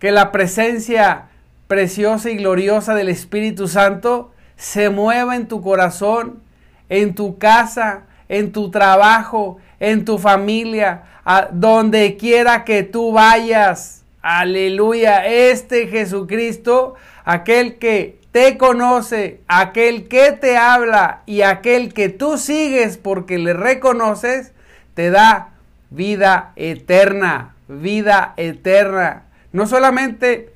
que 0.00 0.10
la 0.10 0.32
presencia 0.32 1.28
preciosa 1.68 2.30
y 2.30 2.38
gloriosa 2.38 2.94
del 2.94 3.08
Espíritu 3.08 3.68
Santo 3.68 4.32
se 4.56 4.90
mueva 4.90 5.36
en 5.36 5.46
tu 5.46 5.62
corazón, 5.62 6.40
en 6.88 7.14
tu 7.14 7.38
casa, 7.38 8.02
en 8.34 8.50
tu 8.52 8.70
trabajo, 8.70 9.58
en 9.78 10.04
tu 10.04 10.18
familia, 10.18 11.02
a 11.24 11.48
donde 11.52 12.16
quiera 12.16 12.64
que 12.64 12.82
tú 12.82 13.12
vayas. 13.12 14.04
Aleluya. 14.22 15.26
Este 15.26 15.86
Jesucristo, 15.86 16.94
aquel 17.24 17.78
que 17.78 18.18
te 18.32 18.58
conoce, 18.58 19.40
aquel 19.46 20.08
que 20.08 20.32
te 20.32 20.56
habla 20.56 21.22
y 21.26 21.42
aquel 21.42 21.94
que 21.94 22.08
tú 22.08 22.36
sigues 22.36 22.96
porque 22.96 23.38
le 23.38 23.52
reconoces, 23.52 24.52
te 24.94 25.10
da 25.10 25.50
vida 25.90 26.52
eterna, 26.56 27.54
vida 27.68 28.34
eterna. 28.36 29.26
No 29.52 29.68
solamente 29.68 30.52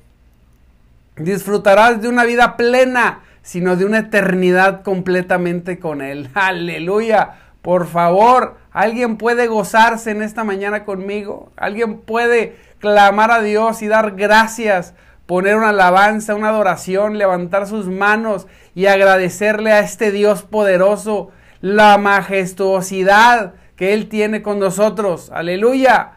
disfrutarás 1.15 2.01
de 2.01 2.09
una 2.09 2.25
vida 2.25 2.57
plena, 2.57 3.21
sino 3.41 3.77
de 3.77 3.85
una 3.85 3.99
eternidad 3.99 4.83
completamente 4.83 5.79
con 5.79 6.01
Él. 6.01 6.29
Aleluya. 6.33 7.35
Por 7.61 7.87
favor, 7.87 8.57
¿alguien 8.71 9.17
puede 9.17 9.47
gozarse 9.47 10.11
en 10.11 10.21
esta 10.21 10.43
mañana 10.43 10.85
conmigo? 10.85 11.51
¿Alguien 11.57 11.99
puede 11.99 12.57
clamar 12.79 13.31
a 13.31 13.41
Dios 13.41 13.81
y 13.81 13.87
dar 13.87 14.15
gracias? 14.15 14.93
Poner 15.25 15.57
una 15.57 15.69
alabanza, 15.69 16.35
una 16.35 16.49
adoración, 16.49 17.17
levantar 17.17 17.67
sus 17.67 17.87
manos 17.87 18.47
y 18.73 18.85
agradecerle 18.87 19.71
a 19.71 19.79
este 19.79 20.11
Dios 20.11 20.43
poderoso 20.43 21.31
la 21.61 21.97
majestuosidad 21.97 23.53
que 23.75 23.93
Él 23.93 24.09
tiene 24.09 24.41
con 24.41 24.59
nosotros. 24.59 25.29
Aleluya. 25.31 26.13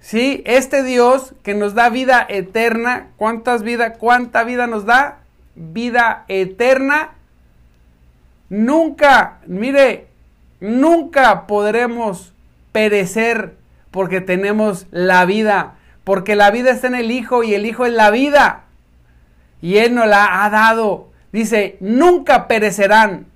Sí, 0.00 0.42
este 0.46 0.82
Dios 0.82 1.34
que 1.42 1.54
nos 1.54 1.74
da 1.74 1.90
vida 1.90 2.24
eterna, 2.28 3.08
¿cuántas 3.16 3.62
vida, 3.62 3.94
cuánta 3.94 4.44
vida 4.44 4.66
nos 4.66 4.86
da? 4.86 5.18
Vida 5.54 6.24
eterna. 6.28 7.10
Nunca, 8.48 9.40
mire, 9.46 10.09
nunca 10.60 11.46
podremos 11.46 12.32
perecer 12.72 13.56
porque 13.90 14.20
tenemos 14.20 14.86
la 14.90 15.24
vida, 15.24 15.74
porque 16.04 16.36
la 16.36 16.50
vida 16.50 16.70
está 16.70 16.86
en 16.86 16.94
el 16.94 17.10
Hijo 17.10 17.42
y 17.42 17.54
el 17.54 17.66
Hijo 17.66 17.86
es 17.86 17.92
la 17.92 18.10
vida. 18.10 18.64
Y 19.60 19.78
Él 19.78 19.94
nos 19.94 20.06
la 20.06 20.44
ha 20.44 20.50
dado. 20.50 21.08
Dice, 21.32 21.76
nunca 21.80 22.48
perecerán, 22.48 23.26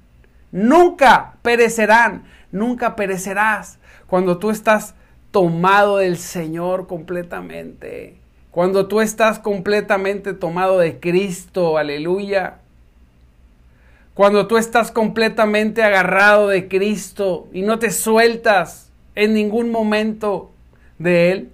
nunca 0.52 1.34
perecerán, 1.42 2.24
nunca 2.50 2.96
perecerás 2.96 3.78
cuando 4.06 4.38
tú 4.38 4.50
estás 4.50 4.94
tomado 5.30 5.98
del 5.98 6.16
Señor 6.16 6.86
completamente. 6.86 8.16
Cuando 8.50 8.86
tú 8.86 9.00
estás 9.00 9.40
completamente 9.40 10.32
tomado 10.32 10.78
de 10.78 11.00
Cristo, 11.00 11.76
aleluya. 11.76 12.58
Cuando 14.14 14.46
tú 14.46 14.56
estás 14.56 14.92
completamente 14.92 15.82
agarrado 15.82 16.48
de 16.48 16.68
Cristo 16.68 17.48
y 17.52 17.62
no 17.62 17.78
te 17.78 17.90
sueltas 17.90 18.90
en 19.14 19.34
ningún 19.34 19.70
momento 19.70 20.52
de 20.98 21.32
Él. 21.32 21.50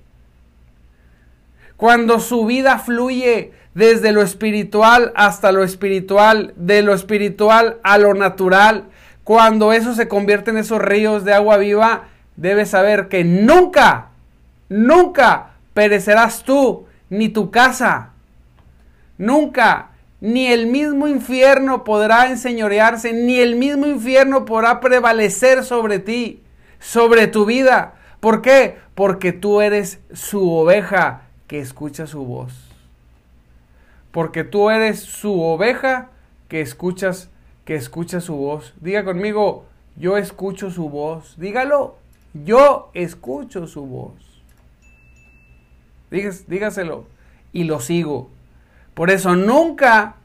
Cuando 1.77 2.21
su 2.21 2.45
vida 2.45 2.79
fluye 2.79 3.53
desde 3.75 4.13
lo 4.13 4.23
espiritual 4.23 5.13
hasta 5.15 5.53
lo 5.53 5.65
espiritual, 5.65 6.53
de 6.57 6.83
lo 6.83 6.93
espiritual 6.93 7.79
a 7.83 7.97
lo 7.97 8.13
natural, 8.13 8.85
cuando 9.25 9.73
eso 9.73 9.95
se 9.95 10.09
convierte 10.09 10.51
en 10.51 10.59
esos 10.59 10.81
ríos 10.83 11.25
de 11.25 11.33
agua 11.33 11.57
viva, 11.57 12.09
debes 12.37 12.71
saber 12.71 13.09
que 13.09 13.25
nunca, 13.25 14.09
nunca 14.69 15.53
perecerás 15.73 16.43
tú 16.43 16.87
ni 17.09 17.29
tu 17.29 17.51
casa. 17.51 18.11
Nunca, 19.19 19.90
ni 20.21 20.47
el 20.47 20.67
mismo 20.67 21.09
infierno 21.09 21.85
podrá 21.85 22.29
enseñorearse, 22.29 23.13
ni 23.13 23.39
el 23.39 23.57
mismo 23.57 23.87
infierno 23.87 24.45
podrá 24.45 24.81
prevalecer 24.81 25.65
sobre 25.65 25.99
ti, 25.99 26.43
sobre 26.79 27.27
tu 27.27 27.47
vida. 27.47 27.95
¿Por 28.21 28.43
qué? 28.43 28.77
Porque 28.95 29.33
tú 29.33 29.61
eres 29.61 30.01
su 30.13 30.53
oveja 30.53 31.23
que 31.47 31.59
escucha 31.59 32.07
su 32.07 32.25
voz. 32.25 32.53
Porque 34.13 34.45
tú 34.45 34.71
eres 34.71 35.01
su 35.01 35.41
oveja 35.41 36.11
que 36.49 36.61
escuchas 36.61 37.31
que 37.65 37.77
escucha 37.77 38.21
su 38.21 38.35
voz. 38.35 38.75
Diga 38.81 39.05
conmigo, 39.05 39.65
yo 39.97 40.17
escucho 40.17 40.71
su 40.71 40.89
voz. 40.89 41.35
Dígalo. 41.39 41.97
Yo 42.33 42.91
escucho 42.95 43.67
su 43.67 43.87
voz. 43.87 44.13
dígaselo. 46.11 47.07
Y 47.53 47.65
lo 47.65 47.81
sigo. 47.81 48.31
Por 49.01 49.11
eso 49.11 49.35
nunca, 49.35 50.17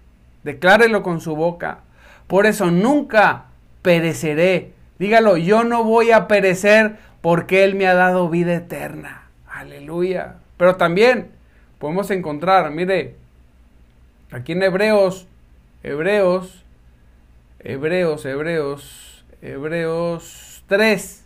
declárelo 0.44 1.02
con 1.02 1.22
su 1.22 1.34
boca. 1.34 1.80
Por 2.28 2.46
eso 2.46 2.72
nunca 2.72 3.46
pereceré. 3.82 4.74
Dígalo, 5.00 5.38
yo 5.38 5.64
no 5.64 5.86
voy 5.86 6.12
a 6.12 6.28
perecer 6.28 6.98
porque 7.22 7.64
Él 7.64 7.76
me 7.76 7.88
ha 7.88 7.94
dado 7.94 8.30
vida 8.30 8.54
eterna. 8.54 9.30
Aleluya. 9.48 10.40
Pero 10.58 10.76
también 10.76 11.30
podemos 11.80 12.12
encontrar, 12.12 12.70
mire, 12.72 13.16
aquí 14.30 14.52
en 14.52 14.64
Hebreos, 14.64 15.26
Hebreos, 15.82 16.66
Hebreos, 17.60 18.26
Hebreos, 18.26 19.26
Hebreos 19.42 20.66
3, 20.68 21.24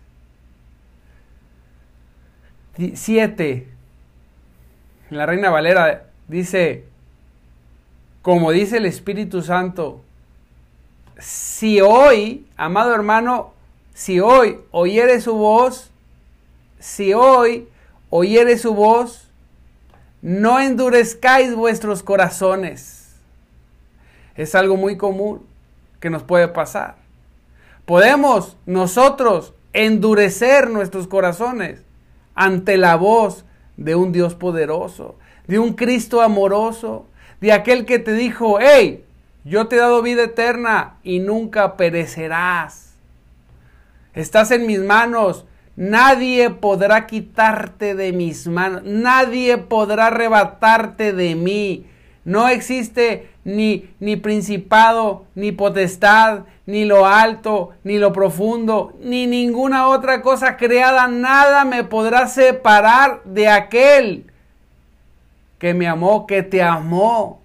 7, 2.94 3.68
la 5.10 5.26
Reina 5.26 5.50
Valera 5.50 6.04
dice, 6.28 6.89
como 8.22 8.52
dice 8.52 8.78
el 8.78 8.86
Espíritu 8.86 9.42
Santo, 9.42 10.02
si 11.18 11.82
hoy, 11.82 12.48
amado 12.58 12.94
hermano, 12.94 13.54
si 13.94 14.20
hoy 14.20 14.60
oyere 14.72 15.20
su 15.22 15.36
voz, 15.36 15.92
si 16.80 17.14
hoy 17.14 17.68
oyere 18.10 18.58
su 18.58 18.74
voz, 18.74 19.30
no 20.22 20.60
endurezcáis 20.60 21.56
vuestros 21.56 22.04
corazones. 22.04 23.16
Es 24.36 24.56
algo 24.56 24.78
muy 24.78 24.98
común 24.98 25.46
que 26.00 26.10
nos 26.10 26.24
puede 26.24 26.48
pasar. 26.48 26.96
Podemos 27.86 28.56
nosotros 28.66 29.54
endurecer 29.74 30.70
nuestros 30.70 31.08
corazones 31.08 31.82
ante 32.36 32.78
la 32.78 32.96
voz 32.96 33.46
de 33.78 33.96
un 33.96 34.12
Dios 34.12 34.36
poderoso, 34.36 35.16
de 35.48 35.60
un 35.60 35.74
Cristo 35.74 36.22
amoroso, 36.22 37.06
de 37.42 37.52
aquel 37.54 37.86
que 37.86 38.00
te 38.00 38.14
dijo, 38.14 38.60
hey, 38.60 39.04
yo 39.46 39.68
te 39.68 39.78
he 39.78 39.80
dado 39.80 40.02
vida 40.02 40.24
eterna 40.24 40.98
y 41.04 41.20
nunca 41.20 41.78
perecerás. 41.78 42.94
Estás 44.14 44.52
en 44.52 44.68
mis 44.68 44.80
manos, 44.80 45.46
nadie 45.76 46.50
podrá 46.50 47.08
quitarte 47.08 47.96
de 47.96 48.12
mis 48.12 48.48
manos, 48.48 48.84
nadie 48.84 49.58
podrá 49.58 50.08
arrebatarte 50.08 51.14
de 51.14 51.36
mí. 51.36 51.86
No 52.26 52.50
existe 52.50 53.30
ni, 53.46 53.90
ni 54.00 54.18
principado, 54.18 55.26
ni 55.36 55.52
potestad, 55.52 56.42
ni 56.66 56.86
lo 56.86 57.08
alto, 57.08 57.72
ni 57.84 57.98
lo 57.98 58.14
profundo, 58.14 58.94
ni 59.02 59.26
ninguna 59.26 59.88
otra 59.88 60.22
cosa 60.22 60.58
creada, 60.58 61.08
nada 61.08 61.66
me 61.66 61.84
podrá 61.84 62.28
separar 62.28 63.24
de 63.24 63.48
aquel 63.48 64.29
que 65.60 65.74
me 65.74 65.88
amó, 65.88 66.26
que 66.26 66.42
te 66.42 66.64
amó. 66.64 67.42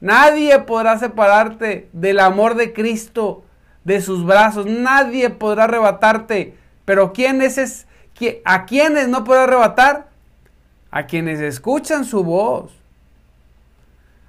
Nadie 0.00 0.58
podrá 0.60 0.98
separarte 0.98 1.88
del 1.92 2.20
amor 2.20 2.54
de 2.54 2.72
Cristo, 2.72 3.44
de 3.84 4.00
sus 4.00 4.24
brazos. 4.24 4.66
Nadie 4.66 5.30
podrá 5.30 5.64
arrebatarte. 5.64 6.56
Pero 6.84 7.12
¿quién 7.12 7.42
es, 7.42 7.86
¿a 8.44 8.64
quiénes 8.64 9.08
no 9.08 9.24
podrá 9.24 9.44
arrebatar? 9.44 10.08
A 10.90 11.06
quienes 11.06 11.40
escuchan 11.40 12.04
su 12.04 12.24
voz. 12.24 12.72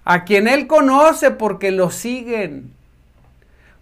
A 0.03 0.25
quien 0.25 0.47
Él 0.47 0.67
conoce 0.67 1.31
porque 1.31 1.71
lo 1.71 1.91
siguen 1.91 2.75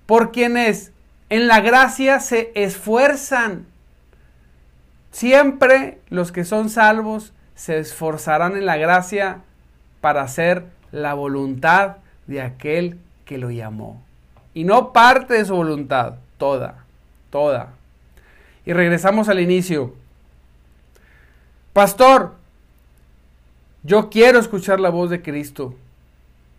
por 0.05 0.31
quienes 0.31 0.91
en 1.29 1.47
la 1.47 1.61
gracia 1.61 2.19
se 2.19 2.51
esfuerzan. 2.55 3.65
Siempre 5.11 5.99
los 6.09 6.31
que 6.31 6.43
son 6.43 6.69
salvos 6.69 7.33
se 7.55 7.79
esforzarán 7.79 8.55
en 8.55 8.65
la 8.65 8.77
gracia 8.77 9.41
para 10.01 10.21
hacer 10.21 10.65
la 10.91 11.13
voluntad 11.13 11.97
de 12.27 12.41
aquel 12.41 12.99
que 13.25 13.37
lo 13.37 13.49
llamó. 13.49 14.03
Y 14.53 14.63
no 14.63 14.93
parte 14.93 15.33
de 15.33 15.45
su 15.45 15.55
voluntad, 15.55 16.15
toda, 16.37 16.85
toda. 17.29 17.73
Y 18.65 18.73
regresamos 18.73 19.29
al 19.29 19.39
inicio. 19.39 19.93
Pastor, 21.73 22.35
yo 23.83 24.09
quiero 24.09 24.39
escuchar 24.39 24.79
la 24.79 24.89
voz 24.89 25.09
de 25.09 25.21
Cristo. 25.21 25.75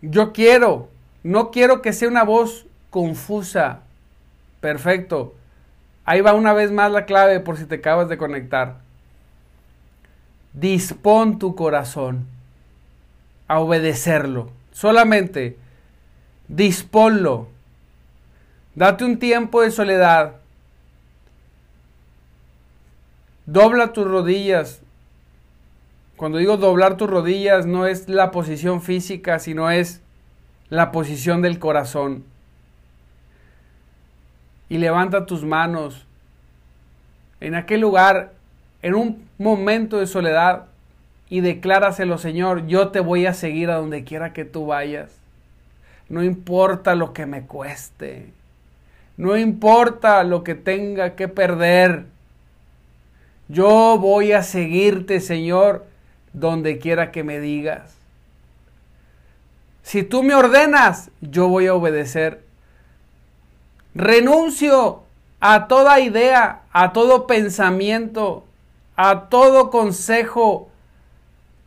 Yo 0.01 0.31
quiero, 0.31 0.89
no 1.23 1.51
quiero 1.51 1.81
que 1.81 1.93
sea 1.93 2.07
una 2.07 2.23
voz 2.23 2.65
confusa. 2.89 3.81
Perfecto. 4.61 5.33
Ahí 6.05 6.21
va 6.21 6.33
una 6.33 6.53
vez 6.53 6.71
más 6.71 6.91
la 6.91 7.05
clave 7.05 7.39
por 7.39 7.57
si 7.57 7.65
te 7.65 7.75
acabas 7.75 8.09
de 8.09 8.17
conectar. 8.17 8.86
Dispón 10.59 11.39
tu 11.39 11.55
corazón 11.55 12.25
a 13.47 13.59
obedecerlo. 13.59 14.49
Solamente 14.71 15.57
Disponlo. 16.47 17.49
Date 18.75 19.03
un 19.03 19.19
tiempo 19.19 19.61
de 19.61 19.71
soledad. 19.71 20.35
Dobla 23.45 23.91
tus 23.93 24.07
rodillas. 24.07 24.81
Cuando 26.15 26.37
digo 26.37 26.57
doblar 26.57 26.97
tus 26.97 27.09
rodillas 27.09 27.65
no 27.65 27.85
es 27.85 28.07
la 28.09 28.31
posición 28.31 28.81
física, 28.81 29.39
sino 29.39 29.69
es 29.69 30.01
la 30.69 30.91
posición 30.91 31.41
del 31.41 31.59
corazón. 31.59 32.23
Y 34.69 34.77
levanta 34.79 35.25
tus 35.25 35.43
manos 35.43 36.05
en 37.39 37.55
aquel 37.55 37.81
lugar, 37.81 38.33
en 38.81 38.95
un 38.95 39.27
momento 39.37 39.99
de 39.99 40.07
soledad, 40.07 40.65
y 41.29 41.41
decláraselo, 41.41 42.17
Señor, 42.17 42.67
yo 42.67 42.89
te 42.89 42.99
voy 42.99 43.25
a 43.25 43.33
seguir 43.33 43.69
a 43.69 43.75
donde 43.75 44.03
quiera 44.03 44.33
que 44.33 44.45
tú 44.45 44.67
vayas. 44.67 45.11
No 46.09 46.23
importa 46.23 46.95
lo 46.95 47.11
que 47.11 47.25
me 47.25 47.41
cueste. 47.41 48.31
No 49.17 49.35
importa 49.35 50.23
lo 50.23 50.43
que 50.43 50.55
tenga 50.55 51.15
que 51.15 51.27
perder. 51.27 52.05
Yo 53.49 53.97
voy 53.99 54.31
a 54.31 54.41
seguirte, 54.41 55.19
Señor, 55.19 55.85
donde 56.31 56.79
quiera 56.79 57.11
que 57.11 57.23
me 57.23 57.39
digas. 57.39 57.95
Si 59.83 60.03
tú 60.03 60.23
me 60.23 60.35
ordenas, 60.35 61.09
yo 61.19 61.47
voy 61.49 61.67
a 61.67 61.73
obedecer. 61.73 62.41
Renuncio 63.95 65.03
a 65.39 65.67
toda 65.67 65.99
idea, 65.99 66.61
a 66.71 66.93
todo 66.93 67.27
pensamiento, 67.27 68.46
a 68.97 69.29
todo 69.29 69.69
consejo, 69.69 70.69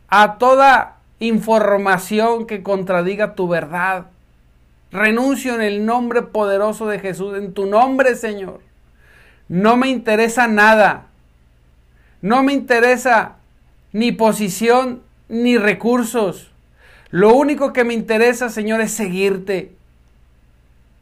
a 0.09 0.37
toda 0.37 0.97
información 1.19 2.45
que 2.45 2.61
contradiga 2.61 3.35
tu 3.35 3.47
verdad. 3.47 4.07
Renuncio 4.91 5.55
en 5.55 5.61
el 5.61 5.85
nombre 5.85 6.21
poderoso 6.21 6.87
de 6.87 6.99
Jesús, 6.99 7.37
en 7.37 7.53
tu 7.53 7.65
nombre, 7.65 8.15
Señor. 8.15 8.59
No 9.47 9.77
me 9.77 9.87
interesa 9.87 10.47
nada. 10.47 11.07
No 12.21 12.43
me 12.43 12.53
interesa 12.53 13.37
ni 13.93 14.11
posición 14.11 15.01
ni 15.29 15.57
recursos. 15.57 16.51
Lo 17.09 17.33
único 17.33 17.71
que 17.71 17.85
me 17.85 17.93
interesa, 17.93 18.49
Señor, 18.49 18.81
es 18.81 18.91
seguirte. 18.91 19.73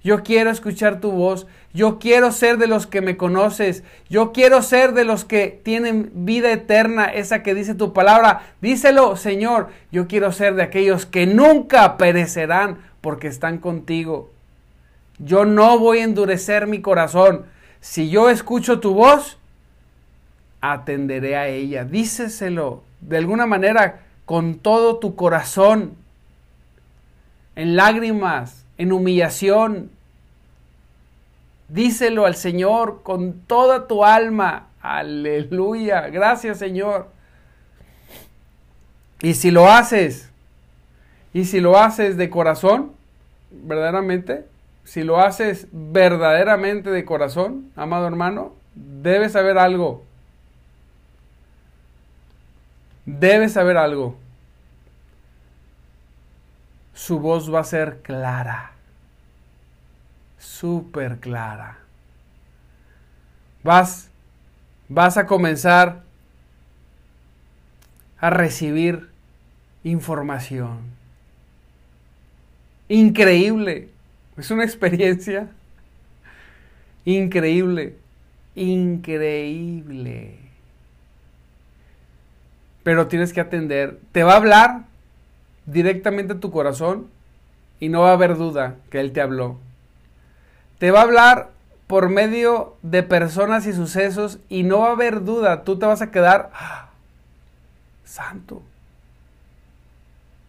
Yo 0.04 0.24
quiero 0.24 0.50
escuchar 0.50 1.00
tu 1.00 1.12
voz. 1.12 1.48
Yo 1.74 2.00
quiero 2.00 2.32
ser 2.32 2.58
de 2.58 2.68
los 2.68 2.88
que 2.88 3.02
me 3.02 3.18
conoces. 3.18 3.84
Yo 4.10 4.32
quiero 4.32 4.62
ser 4.62 4.94
de 4.94 5.04
los 5.04 5.26
que 5.26 5.60
tienen 5.64 6.12
vida 6.14 6.52
eterna, 6.52 7.06
esa 7.06 7.44
que 7.44 7.54
dice 7.54 7.76
tu 7.76 7.94
palabra. 7.94 8.42
Díselo, 8.62 9.16
Señor. 9.16 9.70
Yo 9.92 10.08
quiero 10.08 10.32
ser 10.32 10.56
de 10.56 10.64
aquellos 10.64 11.06
que 11.06 11.26
nunca 11.26 11.98
perecerán 11.98 12.80
porque 13.02 13.28
están 13.28 13.58
contigo. 13.58 14.32
Yo 15.20 15.46
no 15.46 15.78
voy 15.78 16.00
a 16.00 16.04
endurecer 16.06 16.66
mi 16.66 16.82
corazón. 16.82 17.46
Si 17.82 18.10
yo 18.10 18.30
escucho 18.30 18.80
tu 18.80 18.94
voz, 18.94 19.38
atenderé 20.62 21.36
a 21.36 21.48
ella. 21.48 21.84
Díceselo 21.84 22.84
de 23.02 23.18
alguna 23.18 23.46
manera 23.46 24.02
con 24.26 24.56
todo 24.56 24.98
tu 24.98 25.16
corazón, 25.16 25.96
en 27.56 27.76
lágrimas, 27.76 28.59
en 28.80 28.92
humillación. 28.92 29.92
Díselo 31.68 32.26
al 32.26 32.36
Señor 32.36 33.02
con 33.04 33.34
toda 33.42 33.88
tu 33.88 34.04
alma. 34.04 34.70
Aleluya. 34.82 36.08
Gracias 36.08 36.58
Señor. 36.58 37.10
Y 39.22 39.36
si 39.36 39.52
lo 39.52 39.70
haces, 39.70 40.32
y 41.34 41.46
si 41.46 41.60
lo 41.60 41.78
haces 41.78 42.18
de 42.18 42.30
corazón, 42.30 42.94
verdaderamente, 43.52 44.46
si 44.86 45.04
lo 45.04 45.20
haces 45.20 45.68
verdaderamente 45.72 46.90
de 46.90 47.04
corazón, 47.04 47.72
amado 47.76 48.08
hermano, 48.08 48.54
debes 48.74 49.34
saber 49.34 49.58
algo. 49.58 50.04
Debes 53.06 53.54
saber 53.54 53.76
algo. 53.76 54.16
Su 57.00 57.18
voz 57.18 57.52
va 57.52 57.62
a 57.62 57.64
ser 57.64 58.02
clara. 58.02 58.74
Súper 60.38 61.20
clara. 61.20 61.78
Vas, 63.64 64.10
vas 64.90 65.16
a 65.16 65.26
comenzar 65.26 66.04
a 68.20 68.30
recibir 68.30 69.10
información. 69.86 70.80
Increíble. 72.90 73.88
Es 74.36 74.52
una 74.52 74.66
experiencia 74.66 75.48
increíble. 77.06 77.96
Increíble. 78.56 80.38
Pero 82.84 83.08
tienes 83.08 83.32
que 83.32 83.40
atender. 83.40 84.02
Te 84.12 84.24
va 84.24 84.34
a 84.34 84.38
hablar 84.38 84.89
directamente 85.72 86.34
a 86.34 86.40
tu 86.40 86.52
corazón 86.52 87.08
y 87.80 87.90
no 87.90 88.02
va 88.02 88.10
a 88.10 88.14
haber 88.14 88.36
duda 88.38 88.76
que 88.90 89.00
Él 89.00 89.12
te 89.12 89.22
habló. 89.22 89.58
Te 90.80 90.92
va 90.92 91.00
a 91.00 91.04
hablar 91.04 91.50
por 91.88 92.10
medio 92.10 92.78
de 92.82 93.04
personas 93.04 93.66
y 93.66 93.74
sucesos 93.74 94.40
y 94.50 94.64
no 94.64 94.80
va 94.80 94.90
a 94.90 94.92
haber 94.92 95.24
duda. 95.24 95.64
Tú 95.64 95.80
te 95.80 95.86
vas 95.86 96.02
a 96.02 96.12
quedar 96.12 96.52
¡ah! 96.54 96.90
santo. 98.04 98.62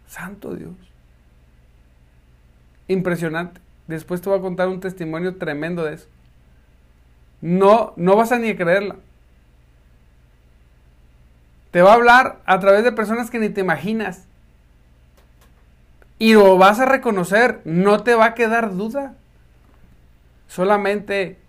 Santo 0.07 0.55
Dios. 0.55 0.73
Impresionante. 2.87 3.61
Después 3.87 4.21
te 4.21 4.29
voy 4.29 4.39
a 4.39 4.41
contar 4.41 4.67
un 4.67 4.79
testimonio 4.79 5.37
tremendo 5.37 5.83
de 5.83 5.95
eso. 5.95 6.07
No, 7.41 7.93
no 7.95 8.15
vas 8.15 8.31
a 8.31 8.39
ni 8.39 8.55
creerla. 8.55 8.97
Te 11.71 11.81
va 11.81 11.91
a 11.91 11.95
hablar 11.95 12.39
a 12.45 12.59
través 12.59 12.83
de 12.83 12.91
personas 12.91 13.29
que 13.29 13.39
ni 13.39 13.49
te 13.49 13.61
imaginas. 13.61 14.27
Y 16.21 16.33
lo 16.33 16.55
vas 16.55 16.79
a 16.79 16.85
reconocer, 16.85 17.61
no 17.65 18.03
te 18.03 18.13
va 18.13 18.25
a 18.25 18.33
quedar 18.35 18.75
duda. 18.75 19.15
Solamente, 20.47 21.39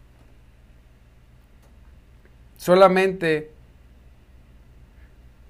solamente 2.56 3.50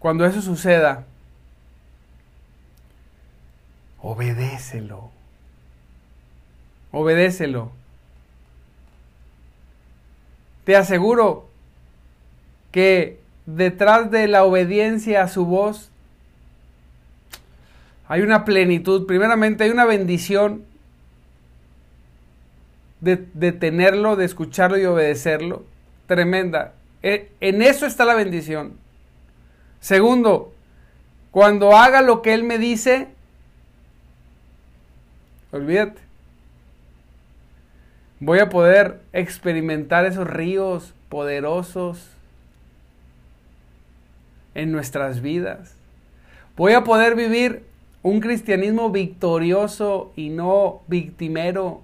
cuando 0.00 0.26
eso 0.26 0.42
suceda, 0.42 1.04
obedécelo. 4.00 5.12
Obedécelo. 6.90 7.70
Te 10.64 10.74
aseguro 10.74 11.48
que 12.72 13.20
detrás 13.46 14.10
de 14.10 14.26
la 14.26 14.42
obediencia 14.42 15.22
a 15.22 15.28
su 15.28 15.46
voz 15.46 15.91
hay 18.12 18.20
una 18.20 18.44
plenitud. 18.44 19.06
Primeramente 19.06 19.64
hay 19.64 19.70
una 19.70 19.86
bendición 19.86 20.66
de, 23.00 23.16
tenerlo, 23.52 24.16
de 24.16 24.26
escucharlo 24.26 24.76
y 24.76 24.84
obedecerlo. 24.84 25.64
Tremenda. 26.06 26.74
E, 27.02 27.30
en 27.40 27.62
eso 27.62 27.86
está 27.86 28.04
la 28.04 28.14
bendición. 28.14 28.74
Segundo, 29.80 30.52
cuando 31.30 31.74
haga 31.74 32.02
lo 32.02 32.20
que 32.20 32.34
Él 32.34 32.44
me 32.44 32.58
dice, 32.58 33.08
olvídate. 35.50 36.02
Voy 38.20 38.40
a 38.40 38.50
poder 38.50 39.00
experimentar 39.14 40.04
esos 40.04 40.28
ríos 40.28 40.92
poderosos 41.08 42.10
en 44.54 44.70
nuestras 44.70 45.22
vidas. 45.22 45.74
Voy 46.58 46.74
a 46.74 46.84
poder 46.84 47.14
vivir 47.14 47.71
un 48.02 48.20
cristianismo 48.20 48.90
victorioso 48.90 50.12
y 50.16 50.30
no 50.30 50.82
victimero. 50.88 51.82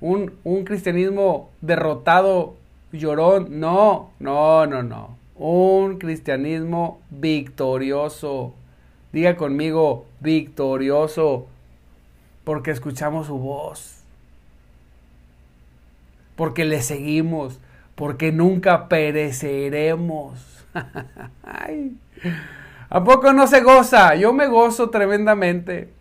Un, 0.00 0.32
un, 0.44 0.64
cristianismo 0.64 1.50
derrotado, 1.60 2.54
llorón. 2.90 3.60
No, 3.60 4.12
no, 4.18 4.66
no, 4.66 4.82
no. 4.82 5.16
Un 5.36 5.98
cristianismo 5.98 7.00
victorioso. 7.10 8.54
Diga 9.12 9.36
conmigo, 9.36 10.06
victorioso. 10.20 11.46
Porque 12.44 12.70
escuchamos 12.70 13.26
su 13.26 13.38
voz. 13.38 14.02
Porque 16.34 16.64
le 16.64 16.80
seguimos. 16.80 17.60
Porque 17.94 18.32
nunca 18.32 18.88
pereceremos. 18.88 20.64
¿A 22.90 23.04
poco 23.04 23.32
no 23.32 23.46
se 23.46 23.60
goza? 23.60 24.16
Yo 24.16 24.32
me 24.32 24.48
gozo 24.48 24.90
tremendamente. 24.90 25.92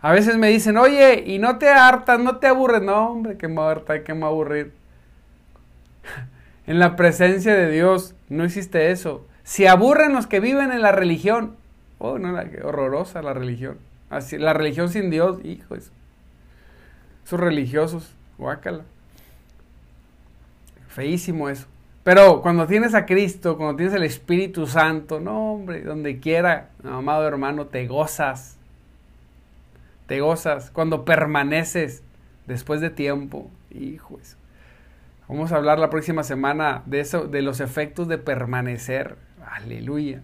A 0.00 0.12
veces 0.12 0.38
me 0.38 0.48
dicen, 0.48 0.76
oye, 0.76 1.24
y 1.26 1.38
no 1.40 1.58
te 1.58 1.68
hartas, 1.68 2.20
no 2.20 2.36
te 2.36 2.46
aburres. 2.46 2.82
No, 2.82 3.10
hombre, 3.10 3.36
que 3.36 3.48
me 3.48 3.60
harta, 3.60 4.04
que 4.04 4.14
me 4.14 4.26
aburrir. 4.26 4.72
en 6.66 6.78
la 6.78 6.94
presencia 6.94 7.52
de 7.54 7.68
Dios 7.68 8.14
no 8.28 8.44
existe 8.44 8.92
eso. 8.92 9.26
Si 9.42 9.66
aburren 9.66 10.12
los 10.12 10.28
que 10.28 10.38
viven 10.38 10.70
en 10.70 10.82
la 10.82 10.92
religión, 10.92 11.56
oh, 11.98 12.18
no, 12.18 12.32
qué 12.48 12.62
horrorosa 12.62 13.20
la 13.20 13.34
religión. 13.34 13.78
Así, 14.08 14.38
la 14.38 14.52
religión 14.52 14.88
sin 14.88 15.10
Dios, 15.10 15.44
hijo, 15.44 15.74
eso. 15.74 15.90
Esos 17.24 17.40
religiosos, 17.40 18.14
guácala. 18.38 18.84
Feísimo 20.88 21.48
eso. 21.48 21.66
Pero 22.02 22.40
cuando 22.40 22.66
tienes 22.66 22.94
a 22.94 23.04
Cristo, 23.04 23.56
cuando 23.56 23.76
tienes 23.76 23.94
el 23.94 24.04
Espíritu 24.04 24.66
Santo, 24.66 25.20
no, 25.20 25.52
hombre, 25.52 25.82
donde 25.82 26.18
quiera, 26.18 26.70
amado 26.82 27.26
hermano, 27.28 27.66
te 27.66 27.86
gozas. 27.86 28.56
Te 30.06 30.20
gozas 30.20 30.70
cuando 30.70 31.04
permaneces 31.04 32.02
después 32.46 32.80
de 32.80 32.90
tiempo. 32.90 33.50
Hijo, 33.70 34.18
eso. 34.20 34.36
Vamos 35.28 35.52
a 35.52 35.56
hablar 35.56 35.78
la 35.78 35.90
próxima 35.90 36.24
semana 36.24 36.82
de 36.86 37.00
eso, 37.00 37.28
de 37.28 37.42
los 37.42 37.60
efectos 37.60 38.08
de 38.08 38.18
permanecer. 38.18 39.16
Aleluya. 39.46 40.22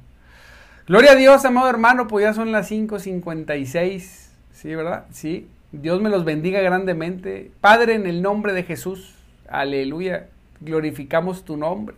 Gloria 0.89 1.12
a 1.12 1.17
Dios, 1.17 1.45
amado 1.45 1.69
hermano, 1.69 2.09
pues 2.09 2.25
ya 2.25 2.35
son 2.35 2.53
las 2.53 2.71
5.56. 2.71 4.29
Sí, 4.53 4.75
¿verdad? 4.75 5.05
Sí. 5.12 5.49
Dios 5.73 6.01
me 6.01 6.11
los 6.11 6.25
bendiga 6.25 6.61
grandemente. 6.61 7.53
Padre, 7.61 7.95
en 7.95 8.07
el 8.07 8.23
nombre 8.23 8.53
de 8.53 8.62
Jesús. 8.62 9.15
Aleluya. 9.49 10.29
Glorificamos 10.61 11.45
tu 11.45 11.57
nombre. 11.57 11.97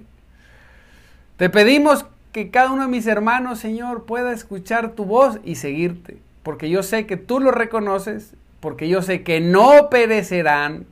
Te 1.36 1.50
pedimos 1.50 2.06
que 2.32 2.50
cada 2.50 2.72
uno 2.72 2.82
de 2.82 2.88
mis 2.88 3.06
hermanos, 3.06 3.58
Señor, 3.58 4.04
pueda 4.04 4.32
escuchar 4.32 4.92
tu 4.92 5.04
voz 5.04 5.40
y 5.44 5.54
seguirte. 5.54 6.18
Porque 6.42 6.70
yo 6.70 6.82
sé 6.82 7.06
que 7.06 7.16
tú 7.16 7.40
lo 7.40 7.50
reconoces. 7.50 8.34
Porque 8.60 8.88
yo 8.88 9.02
sé 9.02 9.22
que 9.22 9.40
no 9.40 9.88
perecerán 9.90 10.86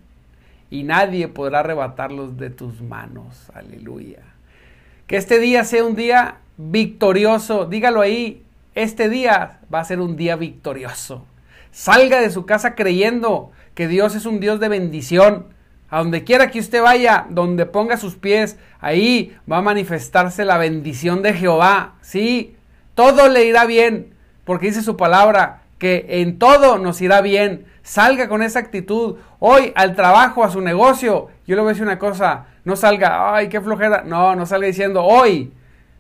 y 0.71 0.83
nadie 0.83 1.29
podrá 1.29 1.61
arrebatarlos 1.61 2.37
de 2.37 2.51
tus 2.51 2.81
manos. 2.81 3.51
Aleluya. 3.55 4.23
Que 5.07 5.17
este 5.17 5.39
día 5.39 5.65
sea 5.65 5.85
un 5.85 5.97
día 5.97 6.39
victorioso. 6.57 7.67
Dígalo 7.67 8.01
ahí, 8.01 8.45
este 8.75 9.09
día 9.09 9.61
va 9.73 9.81
a 9.81 9.85
ser 9.85 10.01
un 10.01 10.17
día 10.17 10.37
victorioso. 10.37 11.25
Salga 11.71 12.21
de 12.21 12.31
su 12.31 12.47
casa 12.47 12.75
creyendo 12.75 13.51
que 13.75 13.89
Dios 13.89 14.15
es 14.15 14.27
un 14.27 14.41
Dios 14.41 14.61
de 14.61 14.69
bendición. 14.69 15.47
A 15.97 16.01
donde 16.01 16.25
quiera 16.25 16.51
que 16.51 16.59
usted 16.59 16.83
vaya, 16.83 17.25
donde 17.31 17.65
ponga 17.65 17.97
sus 17.97 18.17
pies, 18.17 18.59
ahí 18.81 19.35
va 19.51 19.57
a 19.57 19.63
manifestarse 19.63 20.45
la 20.45 20.59
bendición 20.59 21.23
de 21.23 21.33
Jehová. 21.33 21.95
Sí, 22.03 22.55
todo 22.95 23.31
le 23.31 23.47
irá 23.47 23.65
bien, 23.65 24.13
porque 24.45 24.67
dice 24.67 24.83
su 24.83 24.99
palabra, 24.99 25.63
que 25.79 26.05
en 26.07 26.39
todo 26.39 26.77
nos 26.77 27.01
irá 27.01 27.23
bien. 27.23 27.65
Salga 27.83 28.29
con 28.29 28.43
esa 28.43 28.59
actitud. 28.59 29.17
Hoy 29.39 29.73
al 29.75 29.97
trabajo, 29.97 30.45
a 30.45 30.51
su 30.51 30.61
negocio. 30.61 31.29
Yo 31.47 31.57
le 31.57 31.63
voy 31.63 31.71
a 31.71 31.73
decir 31.73 31.85
una 31.87 31.99
cosa. 31.99 32.45
No 32.65 32.77
salga, 32.77 33.35
ay, 33.35 33.49
qué 33.49 33.63
flojera. 33.63 34.03
No, 34.05 34.37
no 34.37 34.45
salga 34.45 34.67
diciendo, 34.67 35.03
hoy, 35.03 35.55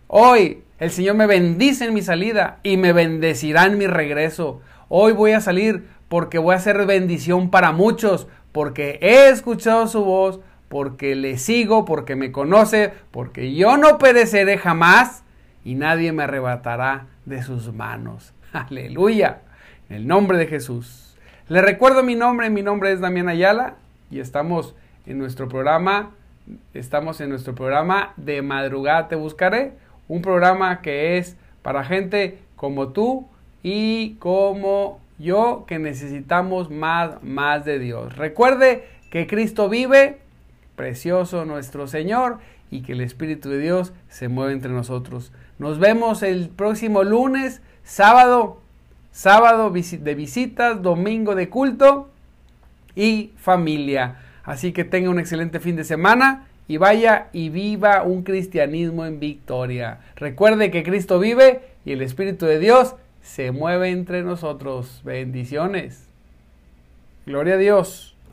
hoy 0.08 0.62
el 0.78 0.90
Señor 0.90 1.14
me 1.14 1.26
bendice 1.26 1.86
en 1.86 1.94
mi 1.94 2.02
salida 2.02 2.58
y 2.62 2.76
me 2.76 2.92
bendecirá 2.92 3.64
en 3.64 3.78
mi 3.78 3.86
regreso. 3.86 4.60
Hoy 4.90 5.12
voy 5.12 5.32
a 5.32 5.40
salir 5.40 5.88
porque 6.08 6.36
voy 6.36 6.54
a 6.54 6.58
ser 6.60 6.84
bendición 6.84 7.48
para 7.50 7.72
muchos. 7.72 8.28
Porque 8.56 8.98
he 9.02 9.28
escuchado 9.28 9.86
su 9.86 10.02
voz, 10.02 10.40
porque 10.70 11.14
le 11.14 11.36
sigo, 11.36 11.84
porque 11.84 12.16
me 12.16 12.32
conoce, 12.32 12.90
porque 13.10 13.54
yo 13.54 13.76
no 13.76 13.98
pereceré 13.98 14.56
jamás 14.56 15.24
y 15.62 15.74
nadie 15.74 16.10
me 16.12 16.22
arrebatará 16.22 17.04
de 17.26 17.42
sus 17.42 17.70
manos. 17.74 18.32
Aleluya. 18.54 19.42
En 19.90 19.96
el 19.96 20.06
nombre 20.06 20.38
de 20.38 20.46
Jesús. 20.46 21.18
Le 21.48 21.60
recuerdo 21.60 22.02
mi 22.02 22.14
nombre, 22.14 22.48
mi 22.48 22.62
nombre 22.62 22.92
es 22.92 23.00
Damián 23.00 23.28
Ayala 23.28 23.74
y 24.10 24.20
estamos 24.20 24.74
en 25.04 25.18
nuestro 25.18 25.50
programa, 25.50 26.12
estamos 26.72 27.20
en 27.20 27.28
nuestro 27.28 27.54
programa 27.54 28.14
de 28.16 28.40
madrugada 28.40 29.08
te 29.08 29.16
buscaré, 29.16 29.74
un 30.08 30.22
programa 30.22 30.80
que 30.80 31.18
es 31.18 31.36
para 31.60 31.84
gente 31.84 32.38
como 32.56 32.88
tú 32.88 33.28
y 33.62 34.14
como 34.14 34.98
yo 35.18 35.64
que 35.66 35.78
necesitamos 35.78 36.70
más, 36.70 37.22
más 37.22 37.64
de 37.64 37.78
Dios. 37.78 38.16
Recuerde 38.16 38.84
que 39.10 39.26
Cristo 39.26 39.68
vive, 39.68 40.18
precioso 40.74 41.44
nuestro 41.44 41.86
Señor, 41.86 42.38
y 42.70 42.82
que 42.82 42.92
el 42.92 43.00
Espíritu 43.00 43.48
de 43.48 43.58
Dios 43.58 43.92
se 44.08 44.28
mueve 44.28 44.52
entre 44.52 44.72
nosotros. 44.72 45.32
Nos 45.58 45.78
vemos 45.78 46.22
el 46.22 46.48
próximo 46.48 47.04
lunes, 47.04 47.62
sábado 47.84 48.60
sábado 49.16 49.70
de 49.70 50.14
visitas, 50.14 50.82
domingo 50.82 51.34
de 51.34 51.48
culto 51.48 52.10
y 52.94 53.32
familia. 53.38 54.16
Así 54.44 54.72
que 54.72 54.84
tenga 54.84 55.08
un 55.08 55.18
excelente 55.18 55.58
fin 55.58 55.74
de 55.74 55.84
semana 55.84 56.48
y 56.68 56.76
vaya 56.76 57.28
y 57.32 57.48
viva 57.48 58.02
un 58.02 58.24
cristianismo 58.24 59.06
en 59.06 59.18
victoria. 59.18 60.00
Recuerde 60.16 60.70
que 60.70 60.82
Cristo 60.82 61.18
vive 61.18 61.62
y 61.86 61.92
el 61.92 62.02
Espíritu 62.02 62.44
de 62.44 62.58
Dios 62.58 62.94
se 63.26 63.50
mueve 63.50 63.90
entre 63.90 64.22
nosotros. 64.22 65.02
Bendiciones. 65.04 66.08
Gloria 67.26 67.54
a 67.54 67.58
Dios. 67.58 68.15